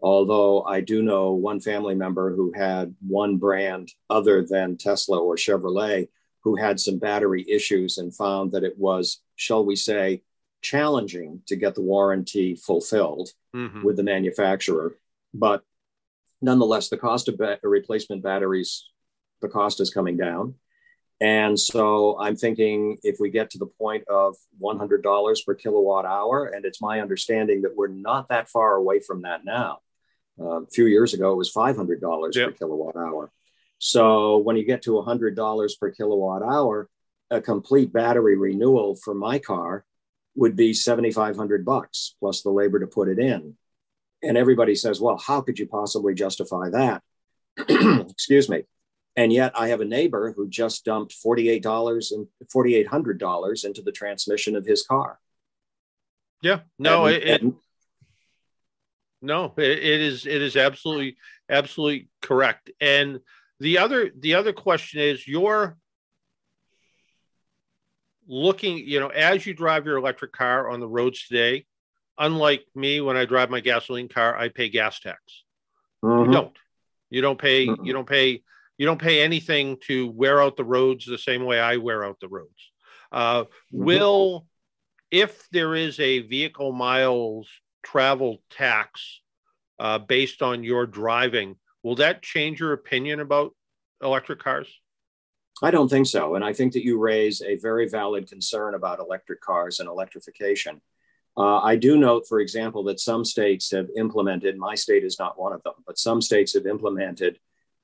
Although 0.00 0.62
I 0.64 0.82
do 0.82 1.02
know 1.02 1.32
one 1.32 1.60
family 1.60 1.94
member 1.94 2.36
who 2.36 2.52
had 2.54 2.94
one 3.06 3.38
brand 3.38 3.90
other 4.10 4.44
than 4.44 4.76
Tesla 4.76 5.18
or 5.18 5.36
Chevrolet 5.36 6.08
who 6.46 6.54
had 6.54 6.78
some 6.78 6.96
battery 6.96 7.44
issues 7.48 7.98
and 7.98 8.14
found 8.14 8.52
that 8.52 8.62
it 8.62 8.78
was, 8.78 9.20
shall 9.34 9.66
we 9.66 9.74
say, 9.74 10.22
challenging 10.62 11.42
to 11.44 11.56
get 11.56 11.74
the 11.74 11.82
warranty 11.82 12.54
fulfilled 12.54 13.30
mm-hmm. 13.52 13.82
with 13.82 13.96
the 13.96 14.04
manufacturer. 14.04 14.96
But 15.34 15.64
nonetheless, 16.40 16.88
the 16.88 16.98
cost 16.98 17.26
of 17.26 17.36
ba- 17.36 17.58
replacement 17.64 18.22
batteries, 18.22 18.88
the 19.42 19.48
cost 19.48 19.80
is 19.80 19.90
coming 19.90 20.16
down. 20.16 20.54
And 21.20 21.58
so 21.58 22.16
I'm 22.20 22.36
thinking 22.36 22.98
if 23.02 23.16
we 23.18 23.28
get 23.30 23.50
to 23.50 23.58
the 23.58 23.66
point 23.66 24.04
of 24.06 24.36
$100 24.62 25.44
per 25.44 25.54
kilowatt 25.56 26.04
hour, 26.04 26.46
and 26.46 26.64
it's 26.64 26.80
my 26.80 27.00
understanding 27.00 27.62
that 27.62 27.74
we're 27.74 27.88
not 27.88 28.28
that 28.28 28.48
far 28.48 28.76
away 28.76 29.00
from 29.00 29.22
that 29.22 29.44
now. 29.44 29.80
Uh, 30.38 30.62
a 30.62 30.66
few 30.66 30.86
years 30.86 31.12
ago, 31.12 31.32
it 31.32 31.36
was 31.36 31.52
$500 31.52 32.36
yep. 32.36 32.50
per 32.50 32.52
kilowatt 32.52 32.94
hour. 32.94 33.32
So 33.78 34.38
when 34.38 34.56
you 34.56 34.64
get 34.64 34.82
to 34.82 34.92
$100 34.92 35.78
per 35.78 35.90
kilowatt 35.90 36.42
hour, 36.42 36.88
a 37.30 37.40
complete 37.40 37.92
battery 37.92 38.36
renewal 38.36 38.96
for 38.96 39.14
my 39.14 39.38
car 39.38 39.84
would 40.34 40.56
be 40.56 40.74
7500 40.74 41.64
bucks 41.64 42.14
plus 42.20 42.42
the 42.42 42.50
labor 42.50 42.78
to 42.80 42.86
put 42.86 43.08
it 43.08 43.18
in. 43.18 43.56
And 44.22 44.36
everybody 44.36 44.74
says, 44.74 45.00
well, 45.00 45.18
how 45.18 45.40
could 45.40 45.58
you 45.58 45.66
possibly 45.66 46.14
justify 46.14 46.70
that? 46.70 47.02
Excuse 48.10 48.48
me. 48.48 48.64
And 49.16 49.32
yet 49.32 49.52
I 49.58 49.68
have 49.68 49.80
a 49.80 49.86
neighbor 49.86 50.32
who 50.36 50.48
just 50.48 50.84
dumped 50.84 51.14
$48 51.24 52.12
and 52.12 52.26
$4,800 52.54 53.64
into 53.64 53.82
the 53.82 53.92
transmission 53.92 54.56
of 54.56 54.66
his 54.66 54.84
car. 54.86 55.18
Yeah, 56.42 56.60
no, 56.78 57.06
and, 57.06 57.16
it, 57.16 57.42
it, 57.42 57.52
no, 59.22 59.54
it 59.56 59.78
is, 59.78 60.26
it 60.26 60.42
is 60.42 60.54
absolutely, 60.54 61.16
absolutely 61.48 62.10
correct. 62.20 62.70
And 62.78 63.20
the 63.60 63.78
other, 63.78 64.10
the 64.18 64.34
other 64.34 64.52
question 64.52 65.00
is 65.00 65.26
you're 65.26 65.76
looking, 68.26 68.78
you 68.78 69.00
know, 69.00 69.08
as 69.08 69.46
you 69.46 69.54
drive 69.54 69.86
your 69.86 69.96
electric 69.96 70.32
car 70.32 70.68
on 70.70 70.80
the 70.80 70.88
roads 70.88 71.26
today, 71.26 71.66
unlike 72.18 72.64
me, 72.74 73.00
when 73.00 73.16
I 73.16 73.24
drive 73.24 73.50
my 73.50 73.60
gasoline 73.60 74.08
car, 74.08 74.36
I 74.36 74.48
pay 74.48 74.68
gas 74.68 75.00
tax. 75.00 75.20
Mm-hmm. 76.04 76.30
You 76.30 76.36
don't, 76.36 76.56
you 77.10 77.22
don't 77.22 77.38
pay, 77.38 77.66
mm-hmm. 77.66 77.84
you 77.84 77.92
don't 77.92 78.08
pay 78.08 78.42
you 78.78 78.86
don't 78.86 79.00
pay 79.00 79.22
anything 79.22 79.78
to 79.86 80.08
wear 80.10 80.42
out 80.42 80.56
the 80.56 80.64
roads 80.64 81.06
the 81.06 81.18
same 81.18 81.44
way 81.44 81.58
I 81.60 81.76
wear 81.76 82.04
out 82.04 82.20
the 82.20 82.28
roads. 82.28 82.70
Uh, 83.10 83.44
mm-hmm. 83.44 83.84
will, 83.84 84.46
if 85.10 85.48
there 85.50 85.74
is 85.74 85.98
a 85.98 86.20
vehicle 86.20 86.72
miles 86.72 87.48
travel 87.82 88.42
tax 88.50 89.20
uh, 89.78 89.98
based 89.98 90.42
on 90.42 90.64
your 90.64 90.86
driving, 90.86 91.56
will 91.86 91.94
that 91.94 92.20
change 92.20 92.58
your 92.58 92.72
opinion 92.72 93.20
about 93.20 93.54
electric 94.02 94.40
cars? 94.40 94.66
I 95.62 95.70
don't 95.70 95.88
think 95.88 96.08
so. 96.08 96.34
And 96.34 96.44
I 96.44 96.52
think 96.52 96.72
that 96.72 96.84
you 96.84 96.98
raise 96.98 97.42
a 97.42 97.58
very 97.58 97.88
valid 97.88 98.28
concern 98.28 98.74
about 98.74 98.98
electric 98.98 99.40
cars 99.40 99.78
and 99.78 99.88
electrification. 99.88 100.80
Uh, 101.36 101.58
I 101.60 101.76
do 101.76 101.96
note, 101.96 102.26
for 102.28 102.40
example, 102.40 102.82
that 102.84 102.98
some 102.98 103.24
states 103.24 103.70
have 103.70 103.86
implemented, 103.96 104.58
my 104.58 104.74
state 104.74 105.04
is 105.04 105.20
not 105.20 105.38
one 105.38 105.52
of 105.52 105.62
them, 105.62 105.74
but 105.86 105.96
some 105.96 106.20
states 106.20 106.54
have 106.54 106.66
implemented 106.66 107.38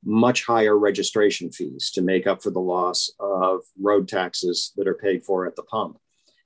much 0.04 0.44
higher 0.44 0.76
registration 0.76 1.52
fees 1.52 1.92
to 1.92 2.02
make 2.02 2.26
up 2.26 2.42
for 2.42 2.50
the 2.50 2.58
loss 2.58 3.08
of 3.20 3.60
road 3.80 4.08
taxes 4.08 4.72
that 4.76 4.88
are 4.88 4.94
paid 4.94 5.24
for 5.24 5.46
at 5.46 5.54
the 5.54 5.62
pump. 5.62 5.96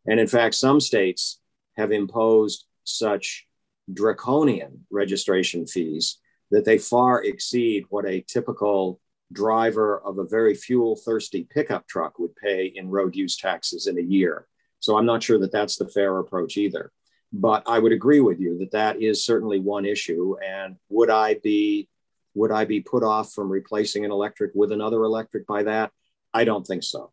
And 0.06 0.20
in 0.20 0.26
fact, 0.26 0.56
some 0.56 0.78
states 0.78 1.40
have 1.78 1.90
imposed 1.90 2.66
such 2.84 3.46
draconian 3.90 4.84
registration 4.90 5.66
fees 5.66 6.18
that 6.50 6.64
they 6.64 6.78
far 6.78 7.24
exceed 7.24 7.84
what 7.88 8.06
a 8.06 8.20
typical 8.22 9.00
driver 9.32 10.00
of 10.00 10.18
a 10.18 10.24
very 10.24 10.54
fuel 10.54 10.96
thirsty 10.96 11.46
pickup 11.52 11.86
truck 11.88 12.18
would 12.18 12.34
pay 12.36 12.66
in 12.74 12.88
road 12.88 13.16
use 13.16 13.36
taxes 13.36 13.86
in 13.86 13.98
a 13.98 14.02
year. 14.02 14.46
So 14.78 14.96
I'm 14.96 15.06
not 15.06 15.22
sure 15.22 15.38
that 15.38 15.52
that's 15.52 15.76
the 15.76 15.88
fair 15.88 16.18
approach 16.18 16.56
either. 16.56 16.92
But 17.32 17.64
I 17.66 17.78
would 17.78 17.92
agree 17.92 18.20
with 18.20 18.38
you 18.38 18.58
that 18.58 18.70
that 18.70 19.02
is 19.02 19.24
certainly 19.24 19.58
one 19.58 19.84
issue. 19.84 20.36
And 20.44 20.76
would 20.88 21.10
I 21.10 21.34
be 21.42 21.88
would 22.34 22.52
I 22.52 22.66
be 22.66 22.80
put 22.80 23.02
off 23.02 23.32
from 23.32 23.50
replacing 23.50 24.04
an 24.04 24.10
electric 24.10 24.52
with 24.54 24.70
another 24.70 25.02
electric 25.02 25.46
by 25.46 25.62
that? 25.64 25.90
I 26.34 26.44
don't 26.44 26.66
think 26.66 26.82
so. 26.82 27.10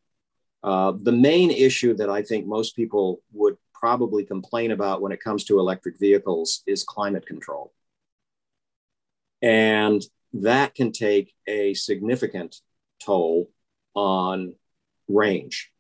Uh, 0.62 0.93
the 1.02 1.13
main 1.13 1.50
issue 1.50 1.96
that 1.96 2.10
I 2.10 2.22
think 2.22 2.46
most 2.46 2.76
people 2.76 3.22
would 3.32 3.56
probably 3.74 4.26
complain 4.26 4.72
about 4.72 5.02
when 5.02 5.13
it 5.13 5.24
comes 5.24 5.46
to 5.46 5.60
electric 5.60 5.98
vehicles 5.98 6.62
is 6.67 6.84
climate 6.84 7.26
control. 7.26 7.74
And 9.43 10.01
that 10.34 10.73
can 10.73 10.91
take 10.91 11.32
a 11.45 11.75
significant 11.75 12.56
toll 12.99 13.51
on 13.93 14.56
range 15.08 15.71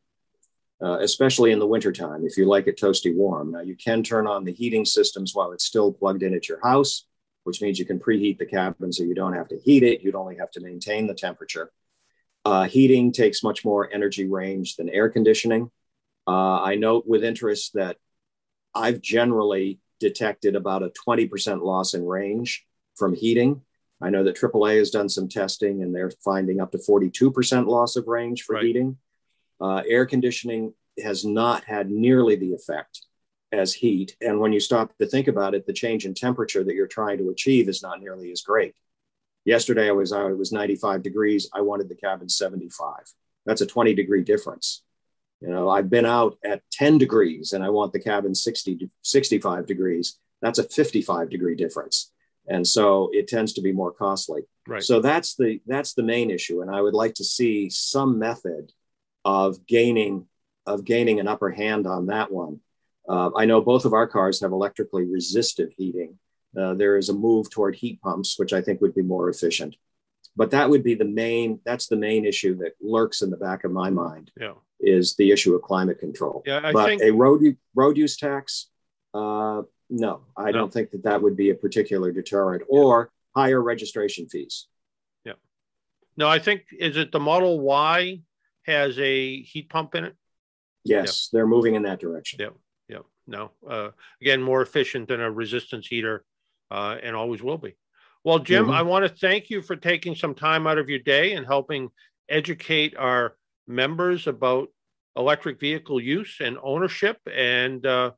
uh, 0.83 0.99
especially 0.99 1.51
in 1.51 1.59
the 1.59 1.67
wintertime 1.67 2.25
if 2.25 2.37
you 2.37 2.45
like 2.45 2.67
it 2.67 2.77
toasty 2.77 3.15
warm. 3.15 3.51
Now, 3.51 3.61
you 3.61 3.75
can 3.75 4.03
turn 4.03 4.27
on 4.27 4.43
the 4.43 4.51
heating 4.51 4.83
systems 4.83 5.33
while 5.33 5.53
it's 5.53 5.63
still 5.63 5.93
plugged 5.93 6.23
in 6.23 6.33
at 6.33 6.49
your 6.49 6.59
house, 6.61 7.05
which 7.45 7.61
means 7.61 7.79
you 7.79 7.85
can 7.85 7.99
preheat 7.99 8.37
the 8.37 8.45
cabin 8.45 8.91
so 8.91 9.03
you 9.03 9.15
don't 9.15 9.33
have 9.33 9.47
to 9.49 9.59
heat 9.59 9.83
it. 9.83 10.01
You'd 10.01 10.15
only 10.15 10.35
have 10.37 10.51
to 10.51 10.59
maintain 10.59 11.07
the 11.07 11.13
temperature. 11.13 11.71
Uh, 12.43 12.65
heating 12.65 13.13
takes 13.13 13.43
much 13.43 13.63
more 13.63 13.89
energy 13.93 14.27
range 14.27 14.75
than 14.75 14.89
air 14.89 15.09
conditioning. 15.09 15.71
Uh, 16.27 16.61
I 16.61 16.75
note 16.75 17.07
with 17.07 17.23
interest 17.23 17.75
that 17.75 17.95
I've 18.75 18.99
generally 18.99 19.79
detected 20.01 20.57
about 20.57 20.83
a 20.83 20.91
20% 21.07 21.61
loss 21.61 21.93
in 21.93 22.05
range 22.05 22.65
from 22.95 23.13
heating. 23.13 23.61
I 24.01 24.09
know 24.09 24.23
that 24.23 24.35
AAA 24.35 24.77
has 24.79 24.91
done 24.91 25.09
some 25.09 25.29
testing 25.29 25.81
and 25.81 25.95
they're 25.95 26.11
finding 26.23 26.59
up 26.59 26.71
to 26.71 26.77
42% 26.77 27.67
loss 27.67 27.95
of 27.95 28.07
range 28.07 28.43
for 28.43 28.55
right. 28.55 28.65
heating. 28.65 28.97
Uh, 29.61 29.81
air 29.87 30.05
conditioning 30.05 30.73
has 31.01 31.23
not 31.23 31.63
had 31.63 31.89
nearly 31.89 32.35
the 32.35 32.53
effect 32.53 33.05
as 33.51 33.73
heat. 33.73 34.15
And 34.19 34.39
when 34.39 34.51
you 34.51 34.59
stop 34.59 34.97
to 34.97 35.05
think 35.05 35.27
about 35.27 35.53
it, 35.53 35.65
the 35.65 35.73
change 35.73 36.05
in 36.05 36.13
temperature 36.13 36.63
that 36.63 36.75
you're 36.75 36.87
trying 36.87 37.19
to 37.19 37.29
achieve 37.29 37.69
is 37.69 37.81
not 37.81 38.01
nearly 38.01 38.31
as 38.31 38.41
great. 38.41 38.75
Yesterday 39.45 39.89
I 39.89 39.91
was 39.91 40.13
out, 40.13 40.31
it 40.31 40.37
was 40.37 40.51
95 40.51 41.03
degrees. 41.03 41.49
I 41.53 41.61
wanted 41.61 41.89
the 41.89 41.95
cabin 41.95 42.29
75. 42.29 42.95
That's 43.45 43.61
a 43.61 43.65
20 43.65 43.93
degree 43.93 44.23
difference. 44.23 44.83
You 45.41 45.49
know, 45.49 45.69
I've 45.69 45.89
been 45.89 46.05
out 46.05 46.37
at 46.45 46.61
10 46.71 46.97
degrees 46.97 47.51
and 47.51 47.63
I 47.63 47.69
want 47.69 47.91
the 47.91 47.99
cabin 47.99 48.33
60 48.33 48.89
65 49.01 49.65
degrees. 49.65 50.17
That's 50.41 50.59
a 50.59 50.63
55 50.63 51.29
degree 51.29 51.55
difference. 51.55 52.12
And 52.47 52.67
so 52.67 53.09
it 53.13 53.27
tends 53.27 53.53
to 53.53 53.61
be 53.61 53.71
more 53.71 53.91
costly. 53.91 54.41
Right. 54.67 54.83
So 54.83 54.99
that's 54.99 55.35
the 55.35 55.61
that's 55.65 55.93
the 55.93 56.03
main 56.03 56.29
issue. 56.29 56.61
And 56.61 56.69
I 56.69 56.81
would 56.81 56.93
like 56.93 57.13
to 57.15 57.23
see 57.23 57.69
some 57.69 58.19
method 58.19 58.71
of 59.25 59.65
gaining 59.65 60.27
of 60.65 60.85
gaining 60.85 61.19
an 61.19 61.27
upper 61.27 61.51
hand 61.51 61.87
on 61.87 62.07
that 62.07 62.31
one. 62.31 62.59
Uh, 63.07 63.31
I 63.35 63.45
know 63.45 63.61
both 63.61 63.85
of 63.85 63.93
our 63.93 64.07
cars 64.07 64.41
have 64.41 64.51
electrically 64.51 65.03
resistive 65.03 65.71
heating. 65.75 66.17
Uh, 66.57 66.73
there 66.73 66.97
is 66.97 67.09
a 67.09 67.13
move 67.13 67.49
toward 67.49 67.75
heat 67.75 68.01
pumps, 68.01 68.37
which 68.37 68.53
I 68.53 68.61
think 68.61 68.79
would 68.79 68.95
be 68.95 69.01
more 69.01 69.29
efficient. 69.29 69.75
But 70.35 70.51
that 70.51 70.69
would 70.69 70.83
be 70.83 70.95
the 70.95 71.05
main. 71.05 71.59
That's 71.65 71.87
the 71.87 71.95
main 71.95 72.25
issue 72.25 72.55
that 72.57 72.73
lurks 72.81 73.21
in 73.21 73.29
the 73.29 73.37
back 73.37 73.63
of 73.63 73.71
my 73.71 73.89
mind. 73.89 74.31
Yeah. 74.39 74.53
Is 74.79 75.15
the 75.15 75.31
issue 75.31 75.55
of 75.55 75.61
climate 75.61 75.99
control. 75.99 76.43
Yeah, 76.45 76.59
I 76.63 76.73
but 76.73 76.85
think 76.85 77.01
a 77.01 77.11
road 77.11 77.41
road 77.75 77.97
use 77.97 78.17
tax. 78.17 78.69
Uh, 79.13 79.61
no, 79.93 80.21
I 80.35 80.45
no. 80.45 80.53
don't 80.53 80.73
think 80.73 80.89
that 80.91 81.03
that 81.03 81.21
would 81.21 81.37
be 81.37 81.51
a 81.51 81.55
particular 81.55 82.11
deterrent 82.11 82.63
or 82.67 83.11
higher 83.35 83.61
registration 83.61 84.27
fees. 84.27 84.67
Yeah. 85.23 85.33
No, 86.17 86.27
I 86.27 86.39
think 86.39 86.63
is 86.77 86.97
it 86.97 87.11
the 87.11 87.19
Model 87.19 87.59
Y 87.59 88.21
has 88.65 88.97
a 88.97 89.41
heat 89.43 89.69
pump 89.69 89.93
in 89.93 90.05
it? 90.05 90.15
Yes, 90.83 91.27
yep. 91.27 91.37
they're 91.37 91.47
moving 91.47 91.75
in 91.75 91.83
that 91.83 91.99
direction. 91.99 92.39
Yeah, 92.41 92.49
yeah. 92.89 93.03
No. 93.27 93.51
Uh, 93.69 93.89
again, 94.19 94.41
more 94.41 94.63
efficient 94.63 95.09
than 95.09 95.21
a 95.21 95.31
resistance 95.31 95.85
heater, 95.85 96.25
uh, 96.71 96.97
and 97.03 97.15
always 97.15 97.43
will 97.43 97.59
be. 97.59 97.75
Well, 98.23 98.39
Jim, 98.39 98.65
mm-hmm. 98.65 98.73
I 98.73 98.81
want 98.81 99.05
to 99.05 99.09
thank 99.09 99.51
you 99.51 99.61
for 99.61 99.75
taking 99.75 100.15
some 100.15 100.33
time 100.33 100.65
out 100.65 100.79
of 100.79 100.89
your 100.89 100.99
day 100.99 101.33
and 101.33 101.45
helping 101.45 101.91
educate 102.29 102.97
our 102.97 103.35
members 103.67 104.25
about 104.25 104.69
electric 105.15 105.59
vehicle 105.59 106.01
use 106.01 106.37
and 106.39 106.57
ownership 106.63 107.19
and 107.31 107.85
uh, 107.85 108.11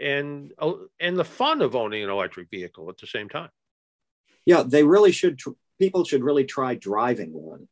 and 0.00 0.52
uh, 0.58 0.72
and 0.98 1.16
the 1.16 1.24
fun 1.24 1.62
of 1.62 1.76
owning 1.76 2.02
an 2.02 2.10
electric 2.10 2.48
vehicle 2.50 2.88
at 2.88 2.98
the 2.98 3.06
same 3.06 3.28
time. 3.28 3.50
Yeah, 4.46 4.62
they 4.66 4.82
really 4.82 5.12
should. 5.12 5.38
Tr- 5.38 5.50
people 5.78 6.04
should 6.04 6.24
really 6.24 6.44
try 6.44 6.74
driving 6.74 7.32
one 7.32 7.68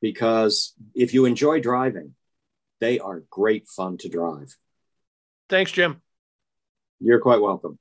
because 0.00 0.74
if 0.94 1.14
you 1.14 1.24
enjoy 1.24 1.60
driving, 1.60 2.14
they 2.80 2.98
are 2.98 3.24
great 3.30 3.68
fun 3.68 3.98
to 3.98 4.08
drive. 4.08 4.56
Thanks, 5.48 5.72
Jim. 5.72 6.00
You're 7.00 7.20
quite 7.20 7.40
welcome. 7.40 7.78